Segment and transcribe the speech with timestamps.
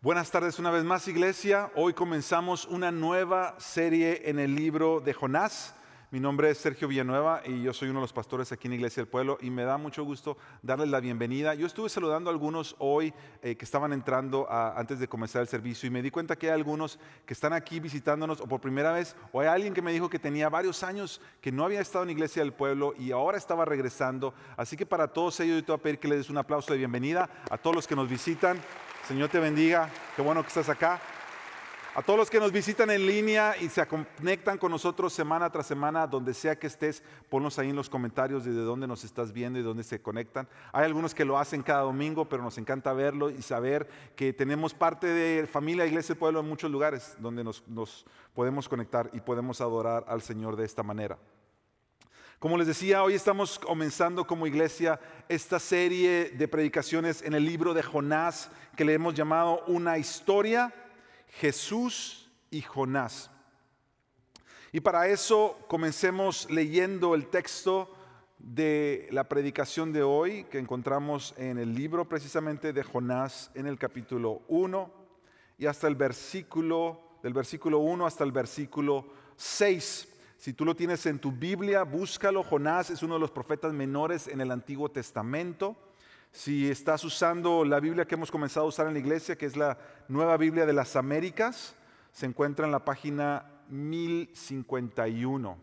[0.00, 1.72] Buenas tardes una vez más, iglesia.
[1.74, 5.74] Hoy comenzamos una nueva serie en el libro de Jonás.
[6.12, 9.02] Mi nombre es Sergio Villanueva y yo soy uno de los pastores aquí en Iglesia
[9.02, 11.54] del Pueblo y me da mucho gusto darles la bienvenida.
[11.54, 15.88] Yo estuve saludando a algunos hoy eh, que estaban entrando antes de comenzar el servicio
[15.88, 19.16] y me di cuenta que hay algunos que están aquí visitándonos o por primera vez
[19.32, 22.10] o hay alguien que me dijo que tenía varios años que no había estado en
[22.10, 24.32] Iglesia del Pueblo y ahora estaba regresando.
[24.56, 26.72] Así que para todos ellos yo te voy a pedir que les des un aplauso
[26.72, 28.60] de bienvenida a todos los que nos visitan.
[29.08, 31.00] Señor te bendiga, qué bueno que estás acá.
[31.94, 35.66] A todos los que nos visitan en línea y se conectan con nosotros semana tras
[35.66, 39.58] semana, donde sea que estés, ponnos ahí en los comentarios de dónde nos estás viendo
[39.58, 40.46] y dónde se conectan.
[40.72, 44.74] Hay algunos que lo hacen cada domingo, pero nos encanta verlo y saber que tenemos
[44.74, 48.04] parte de familia Iglesia del Pueblo en muchos lugares donde nos, nos
[48.34, 51.16] podemos conectar y podemos adorar al Señor de esta manera.
[52.38, 57.74] Como les decía, hoy estamos comenzando como iglesia esta serie de predicaciones en el libro
[57.74, 60.72] de Jonás que le hemos llamado Una historia,
[61.40, 63.28] Jesús y Jonás.
[64.70, 67.92] Y para eso comencemos leyendo el texto
[68.38, 73.80] de la predicación de hoy que encontramos en el libro precisamente de Jonás en el
[73.80, 74.92] capítulo 1
[75.58, 80.17] y hasta el versículo, del versículo 1 hasta el versículo 6.
[80.38, 82.44] Si tú lo tienes en tu Biblia, búscalo.
[82.44, 85.76] Jonás es uno de los profetas menores en el Antiguo Testamento.
[86.30, 89.56] Si estás usando la Biblia que hemos comenzado a usar en la iglesia, que es
[89.56, 91.74] la Nueva Biblia de las Américas,
[92.12, 95.58] se encuentra en la página 1051.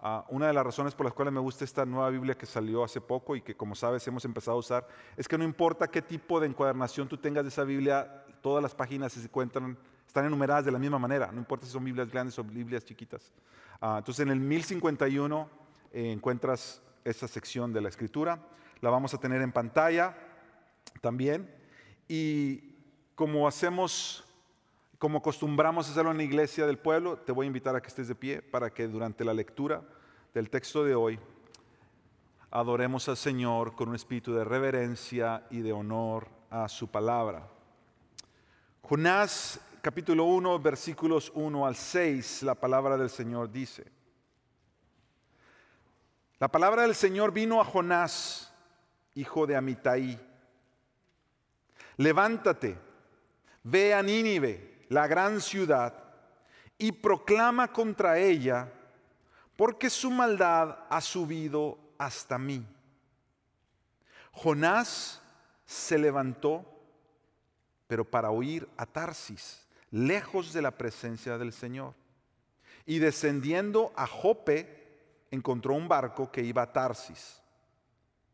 [0.00, 2.84] Ah, una de las razones por las cuales me gusta esta nueva Biblia que salió
[2.84, 6.02] hace poco y que como sabes hemos empezado a usar, es que no importa qué
[6.02, 9.78] tipo de encuadernación tú tengas de esa Biblia, todas las páginas se encuentran,
[10.10, 13.32] están enumeradas de la misma manera, no importa si son Biblias grandes o Biblias chiquitas.
[13.80, 15.48] Ah, entonces en el 1051
[15.92, 18.40] eh, encuentras esa sección de la escritura.
[18.80, 20.16] La vamos a tener en pantalla
[21.00, 21.48] también.
[22.08, 22.74] Y
[23.14, 24.24] como hacemos,
[24.98, 27.88] como acostumbramos a hacerlo en la iglesia del pueblo, te voy a invitar a que
[27.88, 29.82] estés de pie para que durante la lectura
[30.34, 31.20] del texto de hoy
[32.50, 37.46] adoremos al Señor con un espíritu de reverencia y de honor a su palabra.
[38.82, 43.90] Jonás capítulo 1, versículos 1 al 6, la palabra del Señor dice.
[46.38, 48.52] La palabra del Señor vino a Jonás,
[49.14, 50.18] hijo de Amitai.
[51.96, 52.76] Levántate,
[53.62, 55.94] ve a Nínive, la gran ciudad,
[56.76, 58.70] y proclama contra ella,
[59.56, 62.66] porque su maldad ha subido hasta mí.
[64.32, 65.22] Jonás
[65.64, 66.66] se levantó,
[67.86, 71.94] pero para huir a Tarsis lejos de la presencia del Señor.
[72.86, 74.80] Y descendiendo a Jope,
[75.30, 77.40] encontró un barco que iba a Tarsis.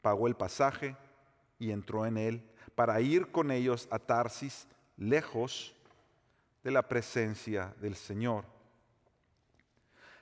[0.03, 0.97] Pagó el pasaje
[1.59, 2.43] y entró en él
[2.75, 5.75] para ir con ellos a Tarsis, lejos
[6.62, 8.44] de la presencia del Señor.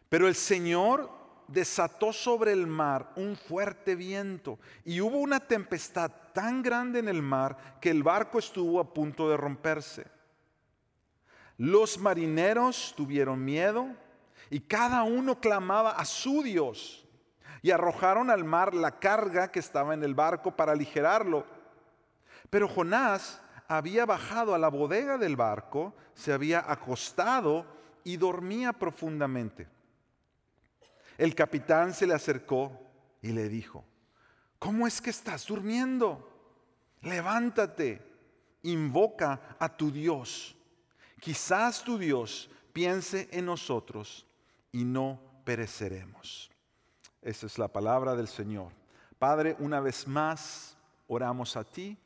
[0.09, 1.11] Pero el Señor
[1.49, 7.22] desató sobre el mar un fuerte viento y hubo una tempestad tan grande en el
[7.22, 10.13] mar que el barco estuvo a punto de romperse.
[11.56, 13.88] Los marineros tuvieron miedo
[14.50, 17.06] y cada uno clamaba a su Dios
[17.62, 21.47] y arrojaron al mar la carga que estaba en el barco para aligerarlo.
[22.50, 27.65] Pero Jonás había bajado a la bodega del barco, se había acostado
[28.04, 29.69] y dormía profundamente.
[31.16, 32.78] El capitán se le acercó
[33.22, 33.84] y le dijo,
[34.59, 36.31] ¿cómo es que estás durmiendo?
[37.00, 38.03] Levántate,
[38.62, 40.56] invoca a tu Dios.
[41.24, 44.26] Quizás tu Dios piense en nosotros
[44.72, 46.50] y no pereceremos.
[47.22, 48.72] Esa es la palabra del Señor.
[49.18, 50.76] Padre, una vez más
[51.06, 51.96] oramos a ti,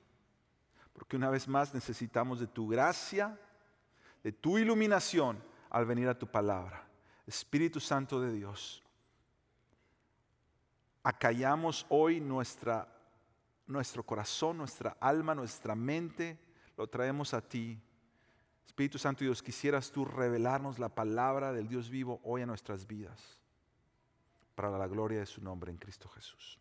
[0.92, 3.36] porque una vez más necesitamos de tu gracia,
[4.22, 6.88] de tu iluminación al venir a tu palabra.
[7.26, 8.84] Espíritu Santo de Dios,
[11.02, 12.86] acallamos hoy nuestra,
[13.66, 16.38] nuestro corazón, nuestra alma, nuestra mente,
[16.76, 17.82] lo traemos a ti
[18.68, 23.40] Espíritu Santo Dios, quisieras tú revelarnos la palabra del Dios vivo hoy en nuestras vidas,
[24.54, 26.60] para la gloria de su nombre en Cristo Jesús.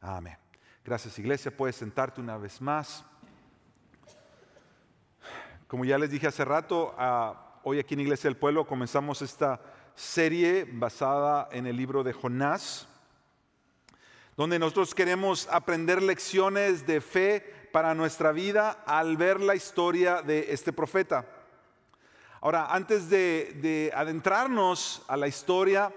[0.00, 0.36] Amén.
[0.82, 3.04] Gracias Iglesia, puedes sentarte una vez más.
[5.68, 9.60] Como ya les dije hace rato, ah, hoy aquí en Iglesia del Pueblo comenzamos esta
[9.94, 12.88] serie basada en el libro de Jonás,
[14.34, 20.52] donde nosotros queremos aprender lecciones de fe para nuestra vida al ver la historia de
[20.52, 21.33] este profeta.
[22.44, 25.90] Ahora, antes de, adentrarnos a la historia,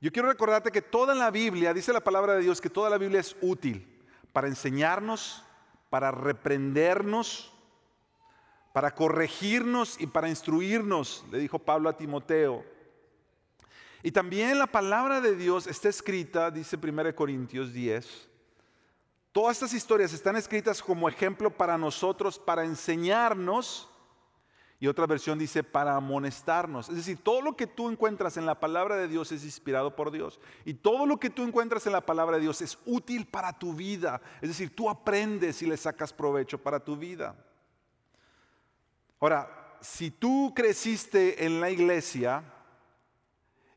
[0.00, 2.96] yo quiero recordarte que toda la Biblia, dice la palabra de Dios, que toda la
[2.96, 3.86] Biblia es útil
[4.32, 5.44] para enseñarnos,
[5.90, 7.52] para reprendernos,
[8.72, 12.64] para corregirnos y para instruirnos, le dijo Pablo a Timoteo.
[14.02, 18.30] Y también la palabra de Dios está escrita, dice 1 Corintios 10.
[19.32, 23.91] Todas estas historias están escritas como ejemplo para nosotros, para enseñarnos.
[24.82, 26.88] Y otra versión dice para amonestarnos.
[26.88, 30.10] Es decir, todo lo que tú encuentras en la palabra de Dios es inspirado por
[30.10, 30.40] Dios.
[30.64, 33.74] Y todo lo que tú encuentras en la palabra de Dios es útil para tu
[33.74, 34.20] vida.
[34.40, 37.36] Es decir, tú aprendes y le sacas provecho para tu vida.
[39.20, 42.42] Ahora, si tú creciste en la iglesia,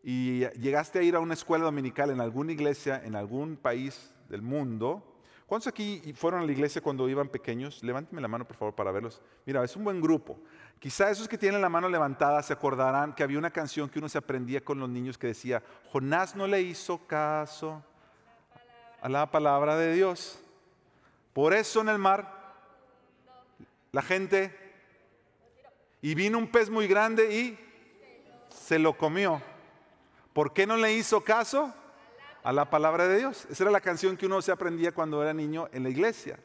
[0.02, 4.42] y llegaste a ir a una escuela dominical en alguna iglesia, en algún país del
[4.42, 7.84] mundo, ¿cuántos aquí fueron a la iglesia cuando iban pequeños?
[7.84, 9.22] Levánteme la mano por favor para verlos.
[9.46, 10.40] Mira, es un buen grupo.
[10.80, 14.10] Quizá esos que tienen la mano levantada se acordarán que había una canción que uno
[14.10, 17.84] se aprendía con los niños que decía, Jonás no le hizo caso
[19.02, 20.40] a la palabra de Dios.
[21.34, 22.54] Por eso en el mar
[23.92, 24.64] la gente...
[26.02, 27.60] Y vino un pez muy grande y
[28.50, 29.42] se lo comió.
[30.34, 31.74] ¿Por qué no le hizo caso?
[32.44, 33.48] A la palabra de Dios.
[33.50, 36.38] Esa era la canción que uno se aprendía cuando era niño en la iglesia.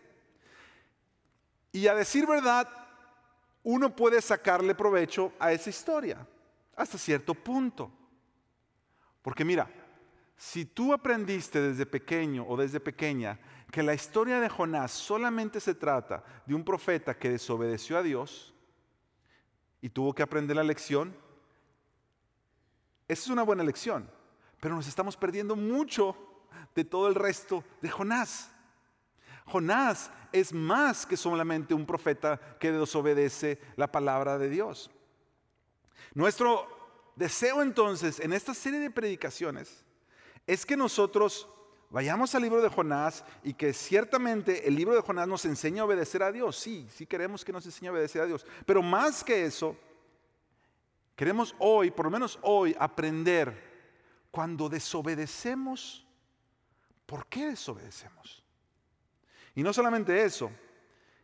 [1.72, 2.68] Y a decir verdad,
[3.62, 6.26] uno puede sacarle provecho a esa historia,
[6.76, 7.90] hasta cierto punto.
[9.22, 9.68] Porque mira,
[10.36, 13.38] si tú aprendiste desde pequeño o desde pequeña
[13.70, 18.54] que la historia de Jonás solamente se trata de un profeta que desobedeció a Dios
[19.82, 21.14] y tuvo que aprender la lección,
[23.06, 24.10] esa es una buena lección,
[24.60, 26.16] pero nos estamos perdiendo mucho
[26.74, 28.50] de todo el resto de Jonás.
[29.50, 34.90] Jonás es más que solamente un profeta que desobedece la palabra de Dios.
[36.14, 39.84] Nuestro deseo entonces en esta serie de predicaciones
[40.46, 41.48] es que nosotros
[41.90, 45.86] vayamos al libro de Jonás y que ciertamente el libro de Jonás nos enseña a
[45.86, 46.56] obedecer a Dios.
[46.56, 48.46] Sí, sí queremos que nos enseñe a obedecer a Dios.
[48.64, 49.76] Pero más que eso,
[51.20, 53.52] Queremos hoy, por lo menos hoy, aprender
[54.30, 56.06] cuando desobedecemos,
[57.04, 58.39] ¿por qué desobedecemos?
[59.54, 60.50] Y no solamente eso,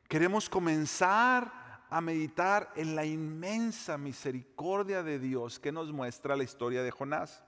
[0.09, 6.83] queremos comenzar a meditar en la inmensa misericordia de Dios que nos muestra la historia
[6.83, 7.45] de Jonás.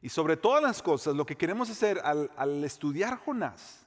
[0.00, 3.84] Y sobre todas las cosas, lo que queremos hacer al, estudiar Jonás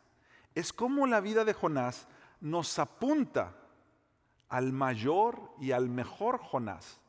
[0.53, 2.07] es cómo la vida de Jonás
[2.41, 3.55] nos apunta
[4.49, 6.99] al mayor y al mejor Jonás.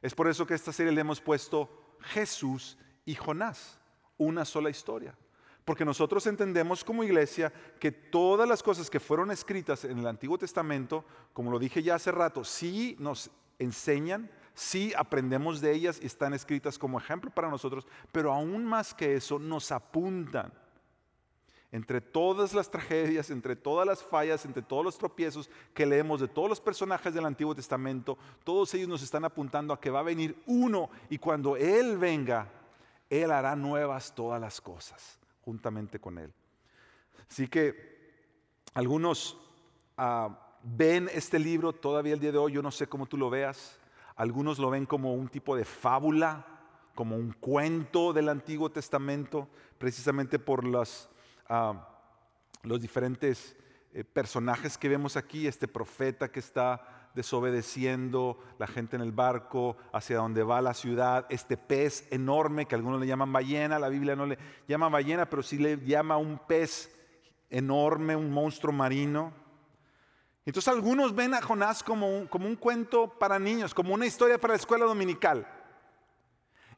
[0.00, 3.78] Es por eso que esta serie le hemos puesto Jesús y Jonás,
[4.18, 5.16] una sola historia.
[5.64, 10.36] Porque nosotros entendemos como iglesia que todas las cosas que fueron escritas en el Antiguo
[10.36, 13.30] Testamento, como lo dije ya hace rato, sí nos
[13.60, 18.92] enseñan, sí aprendemos de ellas y están escritas como ejemplo para nosotros, pero aún más
[18.92, 20.52] que eso nos apuntan.
[21.70, 26.28] Entre todas las tragedias, entre todas las fallas, entre todos los tropiezos que leemos de
[26.28, 30.02] todos los personajes del Antiguo Testamento, todos ellos nos están apuntando a que va a
[30.02, 32.50] venir uno y cuando Él venga,
[33.08, 36.32] Él hará nuevas todas las cosas juntamente con Él.
[37.30, 37.92] Así que
[38.74, 39.38] algunos
[39.96, 43.30] ah, ven este libro todavía el día de hoy, yo no sé cómo tú lo
[43.30, 43.78] veas,
[44.16, 46.46] algunos lo ven como un tipo de fábula,
[46.94, 49.48] como un cuento del Antiguo Testamento,
[49.78, 51.08] precisamente por las
[52.62, 53.56] los diferentes
[53.92, 59.76] eh, personajes que vemos aquí, este profeta que está desobedeciendo, la gente en el barco,
[59.92, 64.16] hacia donde va la ciudad, este pez enorme que algunos le llaman ballena, la Biblia
[64.16, 66.94] no le llama ballena, pero sí le llama un pez
[67.50, 69.32] enorme, un monstruo marino.
[70.44, 74.54] Entonces algunos ven a Jonás como como un cuento para niños, como una historia para
[74.54, 75.46] la escuela dominical.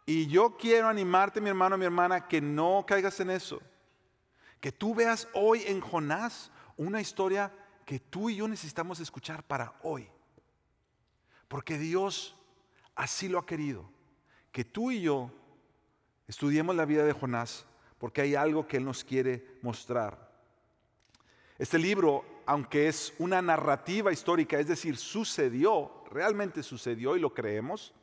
[0.07, 3.61] Y yo quiero animarte, mi hermano, mi hermana, que no caigas en eso.
[4.61, 7.53] Que tú veas hoy en Jonás una historia
[7.85, 10.09] que tú y yo necesitamos escuchar para hoy.
[11.49, 12.37] Porque Dios
[12.95, 13.89] así lo ha querido.
[14.53, 15.31] Que tú y yo
[16.27, 17.67] estudiemos la vida de Jonás
[17.99, 20.31] porque hay algo que Él nos quiere mostrar.
[21.59, 27.95] Este libro, aunque es una narrativa histórica, es decir, sucedió, realmente sucedió y lo creemos,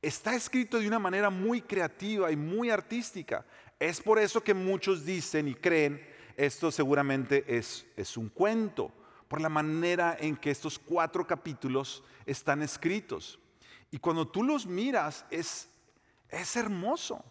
[0.00, 3.44] está escrito de una manera muy creativa y muy artística.
[3.78, 6.04] Es por eso que muchos dicen y creen,
[6.36, 8.90] esto seguramente es, es un cuento,
[9.32, 13.38] por la manera en que estos cuatro capítulos están escritos.
[13.90, 15.70] Y cuando tú los miras, es,
[16.28, 17.24] es hermoso.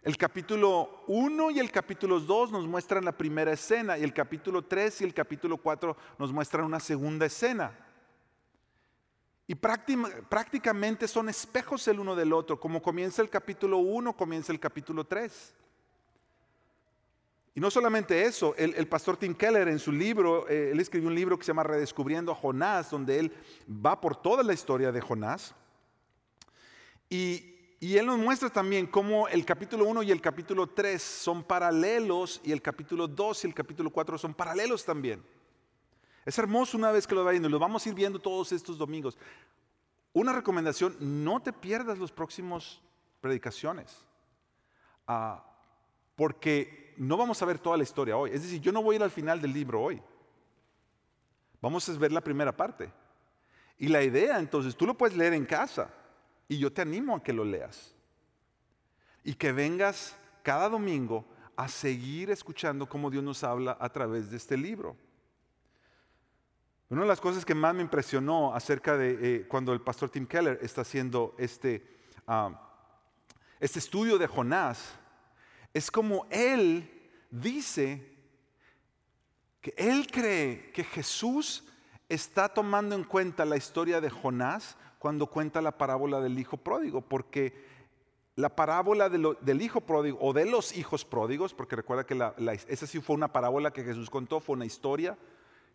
[0.00, 4.62] El capítulo 1 y el capítulo 2 nos muestran la primera escena y el capítulo
[4.62, 7.76] 3 y el capítulo 4 nos muestran una segunda escena.
[9.48, 12.60] Y prácticamente son espejos el uno del otro.
[12.60, 15.52] Como comienza el capítulo 1, comienza el capítulo 3.
[17.54, 21.14] Y no solamente eso, el, pastor Tim Keller en su libro, eh, él escribió un
[21.14, 23.32] libro que se llama Redescubriendo a Jonás, donde él
[23.68, 25.54] va por toda la historia de Jonás.
[27.10, 31.44] Y, y él nos muestra también cómo el capítulo 1 y el capítulo 3 son
[31.44, 35.22] paralelos y el capítulo 2 y el capítulo 4 son paralelos también.
[36.24, 38.78] Es hermoso una vez que lo vayan y lo vamos a ir viendo todos estos
[38.78, 39.18] domingos.
[40.14, 42.80] Una recomendación, no te pierdas los próximos
[43.20, 44.06] predicaciones.
[45.06, 45.44] Ah,
[46.16, 48.30] porque no vamos a ver toda la historia hoy.
[48.32, 50.02] Es decir, yo no voy a ir al final del libro hoy.
[51.60, 52.92] Vamos a ver la primera parte.
[53.78, 55.92] Y la idea, entonces, tú lo puedes leer en casa
[56.48, 57.94] y yo te animo a que lo leas.
[59.24, 61.24] Y que vengas cada domingo
[61.56, 64.96] a seguir escuchando cómo Dios nos habla a través de este libro.
[66.88, 70.26] Una de las cosas que más me impresionó acerca de eh, cuando el pastor Tim
[70.26, 71.86] Keller está haciendo este,
[72.26, 72.70] ah,
[73.60, 74.98] este estudio de Jonás
[75.74, 76.88] es como él
[77.30, 78.12] dice
[79.60, 81.64] que él cree que Jesús
[82.08, 87.00] está tomando en cuenta la historia de Jonás cuando cuenta la parábola del hijo pródigo,
[87.00, 87.64] porque
[88.34, 92.16] la parábola del hijo pródigo o de los hijos pródigos, porque recuerda que
[92.68, 95.18] esa sí fue una parábola que Jesús contó, fue una historia.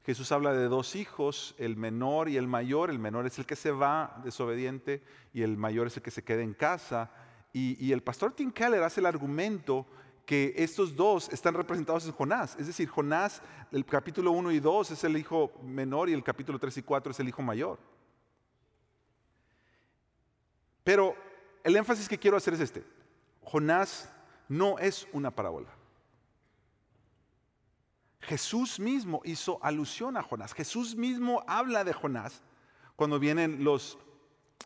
[0.05, 2.89] Jesús habla de dos hijos, el menor y el mayor.
[2.89, 6.23] El menor es el que se va desobediente y el mayor es el que se
[6.23, 7.11] queda en casa.
[7.59, 9.87] Y, el pastor Tim Keller hace el argumento
[10.27, 12.55] que estos dos están representados en Jonás.
[12.59, 16.59] Es decir, Jonás, el capítulo 1 y 2 es el hijo menor y el capítulo
[16.59, 17.79] 3 y 4 es el hijo mayor.
[20.83, 21.15] Pero
[21.63, 22.83] el énfasis que quiero hacer es este.
[23.41, 24.13] Jonás
[24.47, 25.69] no es una parábola.
[28.19, 30.53] Jesús mismo hizo alusión a Jonás.
[30.53, 32.43] Jesús mismo habla de Jonás
[32.95, 33.97] cuando vienen los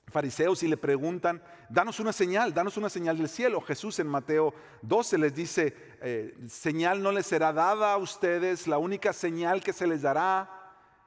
[0.08, 3.62] fariseos y le preguntan, danos una señal, danos una señal del cielo.
[3.62, 8.78] Jesús en Mateo 12 les dice, eh, señal no les será dada a ustedes, la
[8.78, 10.50] única señal que se les dará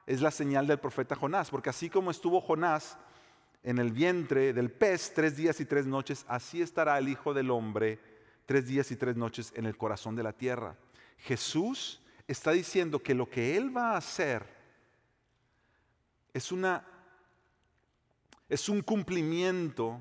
[0.07, 2.97] es la señal del profeta Jonás, porque así como estuvo Jonás
[3.63, 7.51] en el vientre del pez tres días y tres noches, así estará el Hijo del
[7.51, 7.99] Hombre
[8.47, 10.77] tres días y tres noches en el corazón de la tierra.
[11.19, 14.45] Jesús está diciendo que lo que Él va a hacer
[16.33, 16.85] es una
[18.55, 20.01] es un cumplimiento,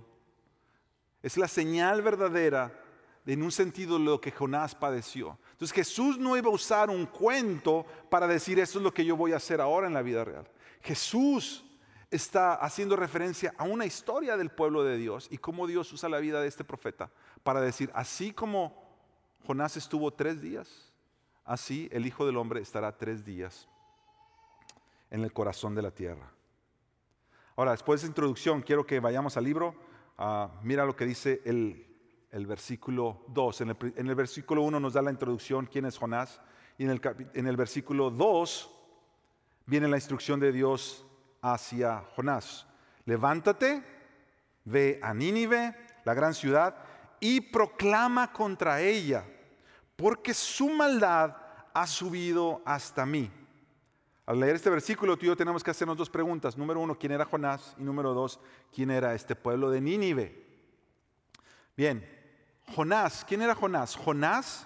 [1.24, 2.72] es la señal verdadera
[3.26, 5.40] en un sentido de lo que Jonás padeció.
[5.54, 9.18] Entonces Jesús no iba a usar un cuento para decir eso es lo que yo
[9.18, 10.48] voy a hacer ahora en la vida real.
[10.84, 11.66] Jesús
[12.12, 16.20] está haciendo referencia a una historia del pueblo de Dios y cómo Dios usa la
[16.20, 17.10] vida de este profeta
[17.42, 18.84] para decir, así como
[19.48, 20.94] Jonás estuvo tres días,
[21.44, 23.68] así el Hijo del Hombre estará tres días
[25.10, 26.32] en el corazón de la tierra.
[27.56, 29.76] Ahora, después de esa introducción, quiero que vayamos al libro.
[30.18, 31.86] Ah, mira lo que dice el,
[32.48, 33.62] versículo 2.
[33.62, 33.70] En
[34.08, 36.42] el, versículo 1 nos da la introducción, quién es Jonás.
[36.78, 37.02] Y en el,
[37.34, 38.72] en el versículo 2
[39.68, 41.06] viene la instrucción de Dios
[41.42, 42.66] hacia Jonás.
[43.06, 43.84] Levántate,
[44.66, 46.76] ve a Nínive, la gran ciudad,
[47.20, 49.26] y proclama contra ella,
[49.96, 51.36] porque su maldad
[51.74, 53.32] ha subido hasta mí.
[54.26, 56.58] Al leer este versículo, tú y yo tenemos que hacernos dos preguntas.
[56.58, 57.76] Número uno, ¿quién era Jonás?
[57.78, 58.40] Y número dos,
[58.74, 60.46] ¿quién era este pueblo de Nínive?
[61.76, 62.08] Bien,
[62.74, 63.98] Jonás, ¿quién era Jonás?
[63.98, 64.66] Jonás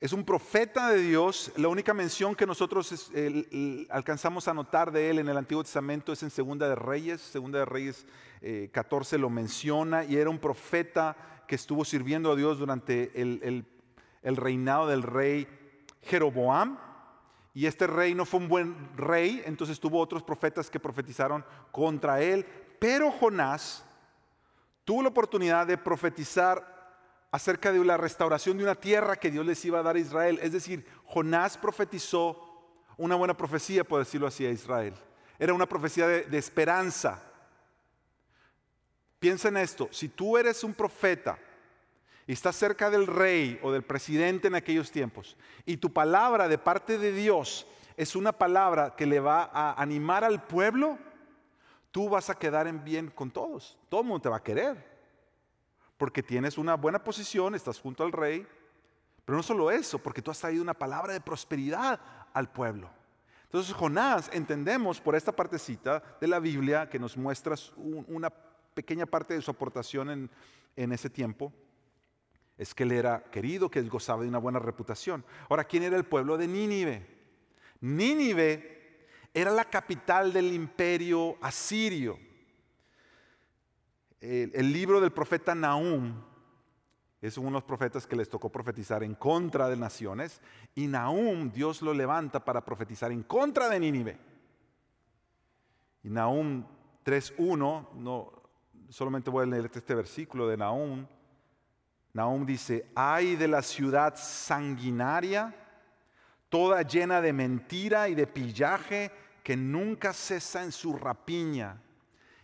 [0.00, 1.52] es un profeta de Dios.
[1.56, 3.12] La única mención que nosotros
[3.90, 7.20] alcanzamos a notar de él en el Antiguo Testamento es en Segunda de Reyes.
[7.20, 8.06] Segunda de Reyes
[8.72, 14.36] 14 eh, lo menciona y era un profeta que estuvo sirviendo a Dios durante el
[14.36, 15.46] reinado del rey
[16.00, 16.85] Jeroboam
[17.56, 22.20] y este rey no fue un buen rey, entonces tuvo otros profetas que profetizaron contra
[22.20, 22.44] él.
[22.78, 23.82] Pero Jonás
[24.84, 29.64] tuvo la oportunidad de profetizar acerca de la restauración de una tierra que Dios les
[29.64, 30.38] iba a dar a Israel.
[30.42, 34.92] Es decir, Jonás profetizó una buena profecía, por decirlo así, a Israel.
[35.38, 37.22] Era una profecía de, de esperanza.
[39.18, 41.38] Piensa en esto, si tú eres un profeta
[42.26, 46.58] y estás cerca del rey o del presidente en aquellos tiempos, y tu palabra de
[46.58, 47.66] parte de Dios
[47.96, 50.98] es una palabra que le va a animar al pueblo,
[51.90, 53.78] tú vas a quedar en bien con todos.
[53.88, 54.76] Todo el mundo te va a querer,
[55.96, 58.46] porque tienes una buena posición, estás junto al rey,
[59.24, 61.98] pero no solo eso, porque tú has traído una palabra de prosperidad
[62.34, 62.90] al pueblo.
[63.44, 68.28] Entonces Jonás, entendemos por esta partecita de la Biblia que nos muestra una
[68.74, 70.30] pequeña parte de su aportación en,
[70.76, 71.52] en ese tiempo,
[72.58, 75.24] es que él era querido, que él gozaba de una buena reputación.
[75.48, 77.06] Ahora, ¿quién era el pueblo de Nínive?
[77.80, 78.76] Nínive
[79.34, 82.18] era la capital del imperio asirio.
[84.18, 86.14] El, libro del profeta Nahum
[87.20, 90.40] es uno de los profetas que les tocó profetizar en contra de naciones.
[90.74, 94.18] Y Nahum, Dios lo levanta para profetizar en contra de Nínive.
[96.02, 96.64] Y Nahum
[97.04, 98.32] 3.1, no,
[98.88, 101.06] solamente voy a leer este versículo de Nahum.
[102.16, 105.54] Nahum dice, ay de la ciudad sanguinaria,
[106.48, 109.10] toda llena de mentira y de pillaje,
[109.44, 111.76] que nunca cesa en su rapiña.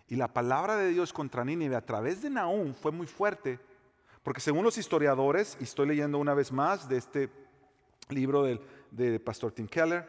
[0.09, 3.59] Y la palabra de Dios contra Nínive a través de Nahum fue muy fuerte,
[4.23, 7.31] porque según los historiadores, y estoy leyendo una vez más de este
[8.11, 8.61] libro del,
[8.91, 10.07] del pastor Tim Keller,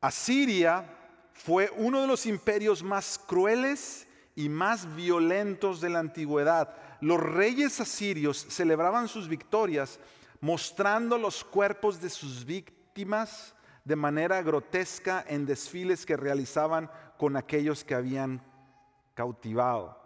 [0.00, 0.86] Asiria
[1.34, 4.06] fue uno de los imperios más crueles
[4.40, 6.74] y más violentos de la antigüedad.
[7.02, 10.00] Los reyes asirios celebraban sus victorias
[10.40, 13.54] mostrando los cuerpos de sus víctimas
[13.84, 18.42] de manera grotesca en desfiles que realizaban con aquellos que habían
[19.14, 20.00] cautivado.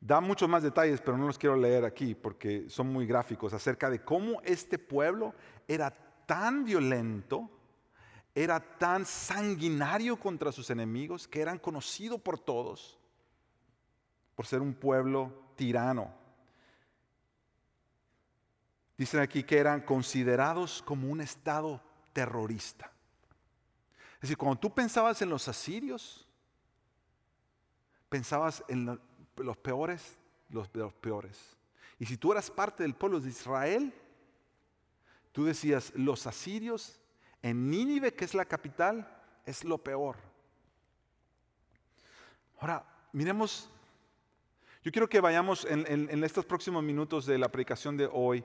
[0.00, 3.90] Da muchos más detalles, pero no los quiero leer aquí porque son muy gráficos acerca
[3.90, 5.34] de cómo este pueblo
[5.66, 5.90] era
[6.26, 7.50] tan violento
[8.34, 12.98] era tan sanguinario contra sus enemigos que eran conocidos por todos
[14.34, 16.12] por ser un pueblo tirano.
[18.96, 21.80] Dicen aquí que eran considerados como un estado
[22.12, 22.90] terrorista.
[24.16, 26.26] Es decir, cuando tú pensabas en los asirios,
[28.08, 28.98] pensabas en
[29.36, 31.56] los peores, los los peores.
[31.98, 33.94] Y si tú eras parte del pueblo de Israel,
[35.32, 37.00] tú decías, los asirios
[37.44, 39.06] en Nínive, que es la capital,
[39.44, 40.16] es lo peor.
[42.58, 42.82] Ahora,
[43.12, 43.68] miremos,
[44.82, 48.42] yo quiero que vayamos en, estos próximos minutos de la predicación de hoy,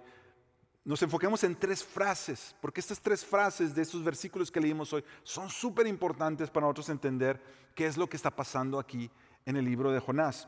[0.83, 5.05] nos enfoquemos en tres frases, porque estas tres frases de estos versículos que leímos hoy
[5.23, 7.41] son súper importantes para nosotros entender
[7.73, 9.09] qué es lo que está pasando aquí
[9.45, 10.45] en el libro de Jonás.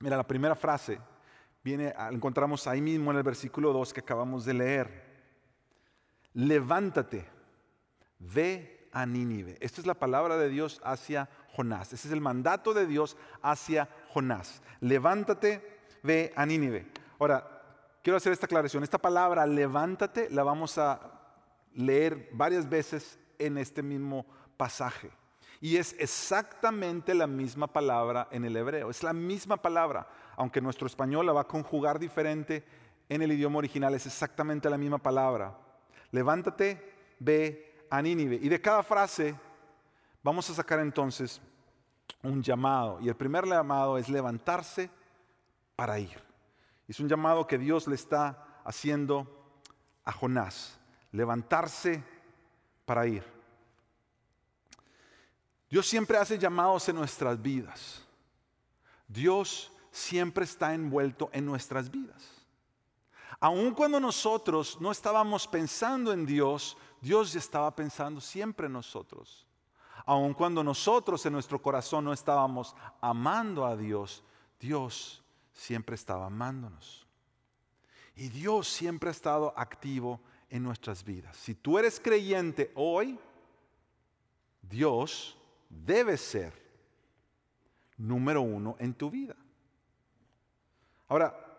[0.00, 0.98] Mira, la primera frase
[1.62, 5.12] viene, encontramos ahí mismo en el versículo 2 que acabamos de leer.
[6.34, 7.41] Levántate
[8.22, 9.56] ve a Nínive.
[9.60, 11.92] Esta es la palabra de Dios hacia Jonás.
[11.92, 14.62] Ese es el mandato de Dios hacia Jonás.
[14.80, 16.86] Levántate, ve a Nínive.
[17.18, 17.62] Ahora,
[18.02, 18.82] quiero hacer esta aclaración.
[18.82, 21.00] Esta palabra, levántate, la vamos a
[21.74, 25.10] leer varias veces en este mismo pasaje.
[25.60, 28.90] Y es exactamente la misma palabra en el hebreo.
[28.90, 32.64] Es la misma palabra, aunque nuestro español la va a conjugar diferente
[33.08, 33.94] en el idioma original.
[33.94, 35.56] Es exactamente la misma palabra.
[36.10, 38.36] Levántate, ve a Nínive.
[38.40, 39.34] Y de cada frase
[40.22, 41.42] vamos a sacar entonces
[42.22, 42.98] un llamado.
[43.02, 44.88] Y el primer llamado es levantarse
[45.76, 46.18] para ir.
[46.88, 49.28] Es un llamado que Dios le está haciendo
[50.06, 50.78] a Jonás.
[51.10, 52.02] Levantarse
[52.86, 53.24] para ir.
[55.68, 58.06] Dios siempre hace llamados en nuestras vidas.
[59.06, 62.42] Dios siempre está envuelto en nuestras vidas.
[63.38, 69.44] Aun cuando nosotros no estábamos pensando en Dios, Dios ya estaba pensando siempre en nosotros.
[70.06, 74.22] Aun cuando nosotros en nuestro corazón no estábamos amando a Dios,
[74.60, 77.04] Dios siempre estaba amándonos.
[78.14, 81.36] Y Dios siempre ha estado activo en nuestras vidas.
[81.36, 83.18] Si tú eres creyente hoy,
[84.62, 85.36] Dios
[85.68, 86.52] debe ser
[87.96, 89.34] número uno en tu vida.
[91.08, 91.51] Ahora,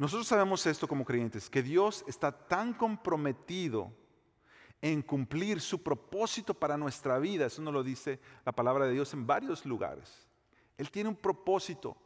[0.00, 3.92] nosotros sabemos esto como creyentes, que Dios está tan comprometido
[4.80, 7.44] en cumplir su propósito para nuestra vida.
[7.44, 10.26] Eso nos lo dice la palabra de Dios en varios lugares.
[10.78, 11.98] Él tiene un propósito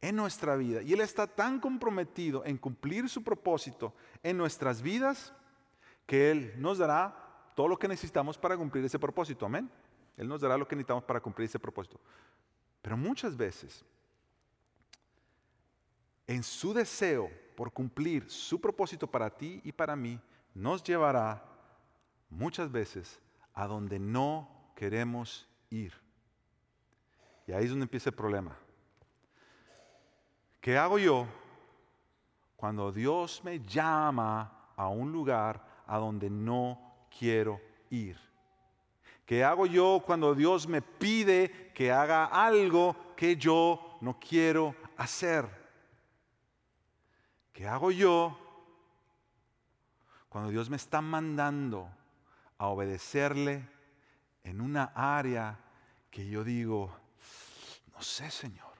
[0.00, 3.92] en nuestra vida y Él está tan comprometido en cumplir su propósito
[4.22, 5.32] en nuestras vidas
[6.06, 9.46] que Él nos dará todo lo que necesitamos para cumplir ese propósito.
[9.46, 9.68] Amén.
[10.16, 11.98] Él nos dará lo que necesitamos para cumplir ese propósito.
[12.80, 13.84] Pero muchas veces
[16.30, 20.20] en su deseo por cumplir su propósito para ti y para mí,
[20.54, 21.44] nos llevará
[22.28, 23.18] muchas veces
[23.52, 25.92] a donde no queremos ir.
[27.48, 28.56] Y ahí es donde empieza el problema.
[30.60, 31.26] ¿Qué hago yo
[32.54, 38.16] cuando Dios me llama a un lugar a donde no quiero ir?
[39.26, 45.59] ¿Qué hago yo cuando Dios me pide que haga algo que yo no quiero hacer?
[47.60, 48.38] ¿Qué hago yo
[50.30, 51.90] cuando Dios me está mandando
[52.56, 53.68] a obedecerle
[54.44, 55.58] en una área
[56.10, 56.90] que yo digo,
[57.92, 58.72] no sé Señor,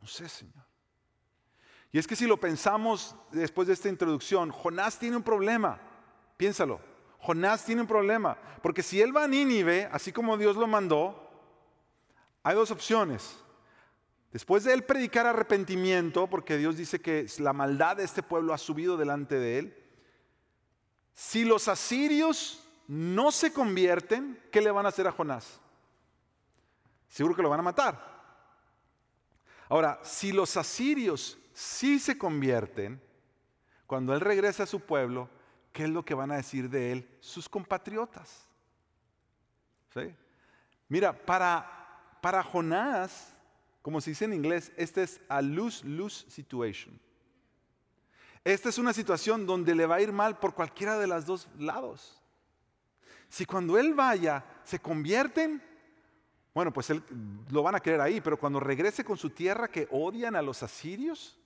[0.00, 0.64] no sé Señor?
[1.92, 5.78] Y es que si lo pensamos después de esta introducción, Jonás tiene un problema,
[6.38, 6.80] piénsalo,
[7.18, 11.30] Jonás tiene un problema, porque si él va a Nínive, así como Dios lo mandó,
[12.42, 13.43] hay dos opciones.
[14.34, 18.58] Después de él predicar arrepentimiento, porque Dios dice que la maldad de este pueblo ha
[18.58, 19.84] subido delante de él,
[21.14, 25.60] si los asirios no se convierten, ¿qué le van a hacer a Jonás?
[27.06, 28.12] Seguro que lo van a matar.
[29.68, 33.00] Ahora, si los asirios sí se convierten,
[33.86, 35.30] cuando él regresa a su pueblo,
[35.72, 38.48] ¿qué es lo que van a decir de él sus compatriotas?
[40.88, 43.33] Mira, para, para Jonás,
[43.84, 46.98] como se dice en inglés, este es a lose-lose situation.
[48.42, 51.48] Esta es una situación donde le va a ir mal por cualquiera de los dos
[51.58, 52.18] lados.
[53.28, 55.62] Si cuando él vaya se convierten,
[56.54, 57.02] bueno, pues él,
[57.50, 60.62] lo van a querer ahí, pero cuando regrese con su tierra que odian a los
[60.62, 61.38] asirios,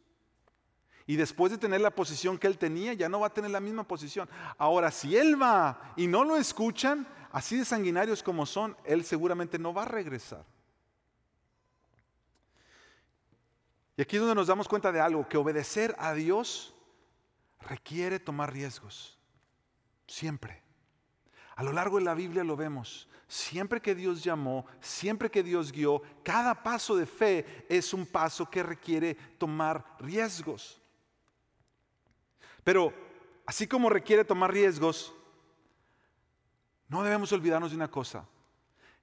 [1.09, 3.59] y después de tener la posición que él tenía, ya no va a tener la
[3.59, 4.29] misma posición.
[4.59, 9.59] Ahora, si él va y no lo escuchan, así de sanguinarios como son, él seguramente
[9.59, 10.45] no va a regresar.
[13.99, 16.73] Y aquí es donde nos damos cuenta de algo, que obedecer a Dios
[17.63, 19.19] requiere tomar riesgos.
[20.07, 20.63] Siempre.
[21.57, 23.09] A lo largo de la Biblia lo vemos.
[23.27, 28.49] Siempre que Dios llamó, siempre que Dios guió, cada paso de fe es un paso
[28.49, 30.81] que requiere tomar riesgos.
[32.63, 32.95] Pero
[33.47, 35.13] así como requiere tomar riesgos,
[36.87, 38.25] no debemos olvidarnos de una cosa,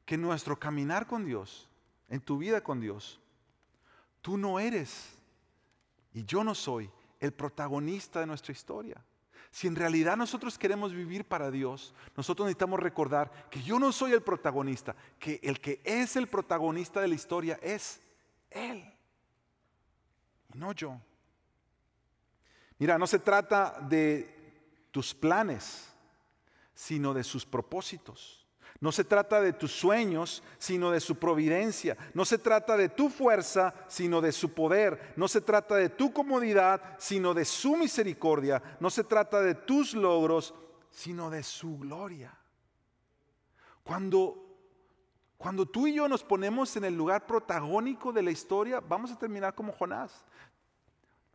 [0.06, 1.68] que nuestro caminar con Dios,
[2.08, 3.20] en tu vida con Dios,
[4.26, 5.14] tú no eres
[6.12, 9.00] y yo no soy el protagonista de nuestra historia.
[9.52, 14.14] Si en realidad nosotros queremos vivir para Dios, nosotros necesitamos recordar que yo no soy
[14.14, 18.02] el protagonista, que el que es el protagonista de la historia es
[18.50, 18.92] Él,
[20.52, 21.00] y no yo.
[22.80, 25.88] Mira, no se trata de tus planes,
[26.74, 28.45] sino de sus propósitos.
[28.82, 31.96] No se trata de tus sueños, sino de su providencia.
[32.14, 35.14] No se trata de tu fuerza, sino de su poder.
[35.16, 38.62] No se trata de tu comodidad, sino de su misericordia.
[38.80, 40.54] No se trata de tus logros,
[40.92, 42.38] sino de su gloria.
[43.84, 44.44] Cuando,
[45.38, 49.18] cuando tú y yo nos ponemos en el lugar protagónico de la historia, vamos a
[49.18, 50.26] terminar como Jonás,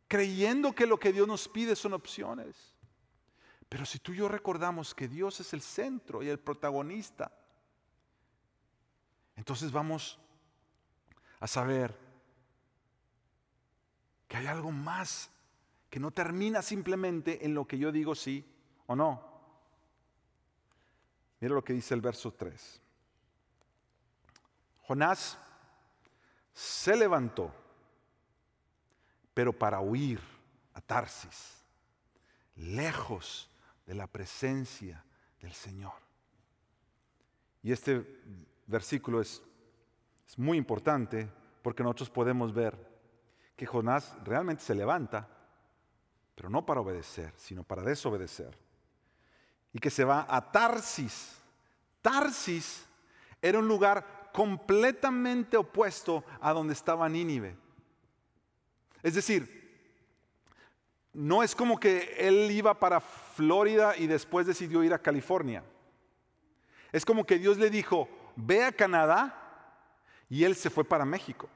[0.09, 2.70] creyendo que lo que Dios nos pide son opciones.
[3.71, 7.31] Pero si tú y yo recordamos que Dios es el centro y el protagonista,
[9.37, 10.19] entonces vamos
[11.39, 11.97] a saber
[14.27, 15.31] que hay algo más
[15.89, 18.45] que no termina simplemente en lo que yo digo sí
[18.89, 19.25] o no.
[21.39, 22.83] Mira lo que dice el verso 3.
[24.83, 25.39] Jonás
[26.53, 27.55] se levantó,
[29.33, 30.21] pero para huir
[30.75, 31.63] a Tarsis,
[32.57, 33.50] lejos
[33.91, 35.05] de la presencia
[35.41, 35.95] del Señor.
[37.61, 38.23] Y este
[38.69, 39.43] versículo es,
[40.29, 41.29] es muy importante
[41.61, 42.79] porque nosotros podemos ver
[43.57, 45.29] que Jonás realmente se levanta,
[46.37, 48.57] pero no para obedecer, sino para desobedecer.
[49.73, 51.41] Y que se va a Tarsis.
[52.01, 52.87] Tarsis
[53.43, 57.57] era un lugar completamente opuesto a donde estaba Nínive.
[59.03, 59.60] Es decir,
[61.21, 65.63] no es como que él iba para Florida y después decidió ir a California.
[66.93, 69.37] Es como que Dios le dijo, ve a Canadá
[70.31, 71.49] y él se fue para México.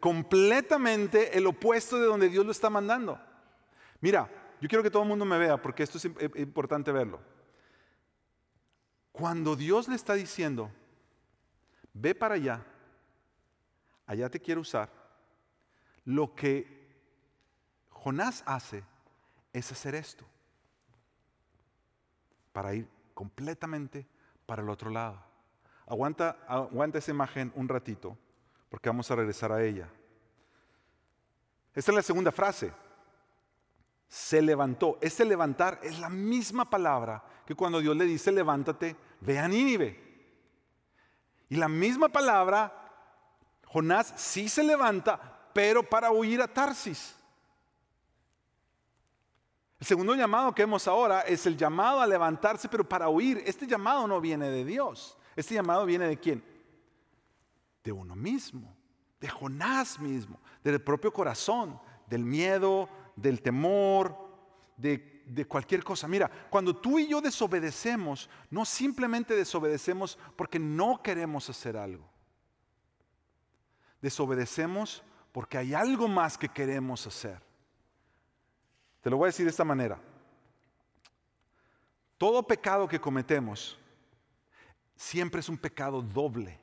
[0.00, 3.20] completamente el opuesto de donde Dios lo está mandando.
[4.00, 6.04] Mira, yo quiero que todo el mundo me vea porque esto es
[6.36, 7.20] importante verlo.
[9.12, 10.70] Cuando Dios le está diciendo,
[11.92, 12.64] ve para allá,
[14.06, 14.88] allá te quiero usar,
[16.06, 16.75] lo que
[18.06, 18.84] Jonás hace
[19.52, 20.24] es hacer esto,
[22.52, 24.06] para ir completamente
[24.46, 25.20] para el otro lado.
[25.88, 28.16] Aguanta, aguanta esa imagen un ratito,
[28.68, 29.88] porque vamos a regresar a ella.
[31.74, 32.72] Esta es la segunda frase.
[34.06, 34.98] Se levantó.
[35.00, 40.30] Ese levantar es la misma palabra que cuando Dios le dice levántate, ve a Nínive.
[41.48, 42.72] Y la misma palabra,
[43.66, 47.15] Jonás sí se levanta, pero para huir a Tarsis.
[49.78, 53.42] El segundo llamado que vemos ahora es el llamado a levantarse, pero para huir.
[53.46, 55.18] Este llamado no viene de Dios.
[55.34, 56.42] Este llamado viene de quién?
[57.84, 58.74] De uno mismo,
[59.20, 64.16] de Jonás mismo, del propio corazón, del miedo, del temor,
[64.78, 66.08] de, de cualquier cosa.
[66.08, 72.08] Mira, cuando tú y yo desobedecemos, no simplemente desobedecemos porque no queremos hacer algo.
[74.00, 77.45] Desobedecemos porque hay algo más que queremos hacer.
[79.06, 80.00] Te lo voy a decir de esta manera.
[82.18, 83.78] Todo pecado que cometemos
[84.96, 86.58] siempre es un pecado doble.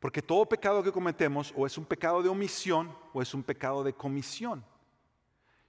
[0.00, 3.84] Porque todo pecado que cometemos o es un pecado de omisión o es un pecado
[3.84, 4.64] de comisión.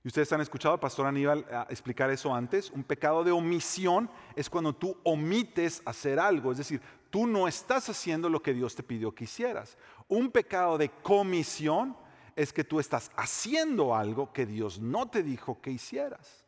[0.06, 2.72] Y ustedes han escuchado al pastor Aníbal ah, explicar eso antes.
[2.72, 7.90] Un pecado de omisión es cuando tú omites hacer algo, es decir, tú no estás
[7.90, 9.78] haciendo lo que Dios te pidió que hicieras.
[10.08, 12.05] Un pecado de comisión
[12.36, 16.46] es que tú estás haciendo algo que Dios no te dijo que hicieras.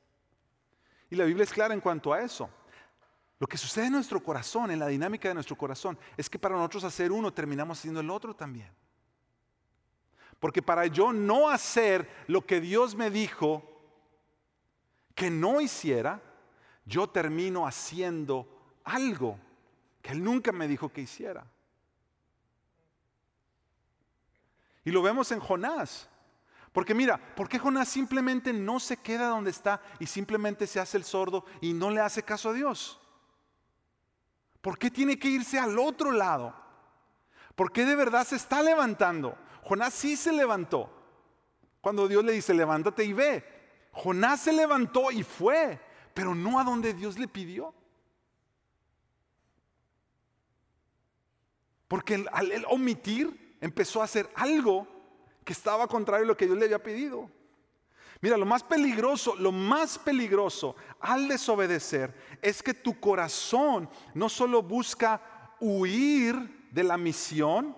[1.10, 2.50] Y la Biblia es clara en cuanto a eso.
[3.40, 6.56] Lo que sucede en nuestro corazón, en la dinámica de nuestro corazón, es que para
[6.56, 8.70] nosotros hacer uno terminamos haciendo el otro también.
[10.40, 13.64] Porque para yo no hacer lo que Dios me dijo
[15.16, 16.22] que no hiciera,
[16.86, 18.48] yo termino haciendo
[18.84, 19.40] algo
[20.02, 21.46] que Él nunca me dijo que hiciera.
[24.88, 26.08] Y lo vemos en Jonás.
[26.72, 30.96] Porque mira, ¿por qué Jonás simplemente no se queda donde está y simplemente se hace
[30.96, 32.98] el sordo y no le hace caso a Dios?
[34.62, 36.56] ¿Por qué tiene que irse al otro lado?
[37.54, 39.38] ¿Por qué de verdad se está levantando?
[39.62, 40.90] Jonás sí se levantó.
[41.82, 43.44] Cuando Dios le dice, levántate y ve.
[43.92, 45.82] Jonás se levantó y fue,
[46.14, 47.74] pero no a donde Dios le pidió.
[51.90, 54.88] Porque al omitir empezó a hacer algo
[55.44, 57.30] que estaba contrario a lo que Dios le había pedido.
[58.22, 64.64] Mira, lo más peligroso, lo más peligroso al desobedecer es que tu corazón no solo
[64.64, 67.76] busca huir de la misión,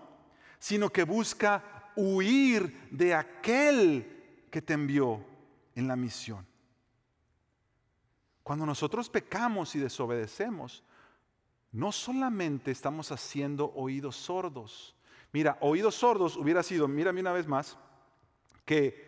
[0.57, 5.23] sino que busca huir de aquel que te envió
[5.75, 6.45] en la misión.
[8.43, 10.83] Cuando nosotros pecamos y desobedecemos,
[11.71, 14.95] no solamente estamos haciendo oídos sordos.
[15.31, 17.77] Mira, oídos sordos hubiera sido, mírame una vez más,
[18.65, 19.07] que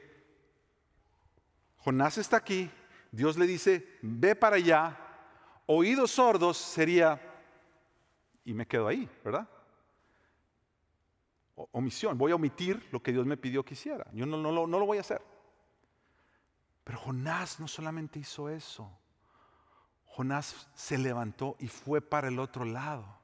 [1.77, 2.69] Jonás está aquí,
[3.11, 4.97] Dios le dice, ve para allá.
[5.65, 7.19] Oídos sordos sería,
[8.45, 9.47] y me quedo ahí, ¿verdad?
[11.71, 14.07] omisión, voy a omitir lo que Dios me pidió que hiciera.
[14.13, 15.21] Yo no, no, lo voy a hacer.
[16.83, 18.91] Pero Jonás no solamente hizo eso.
[20.05, 23.20] Jonás se levantó y fue para el otro lado.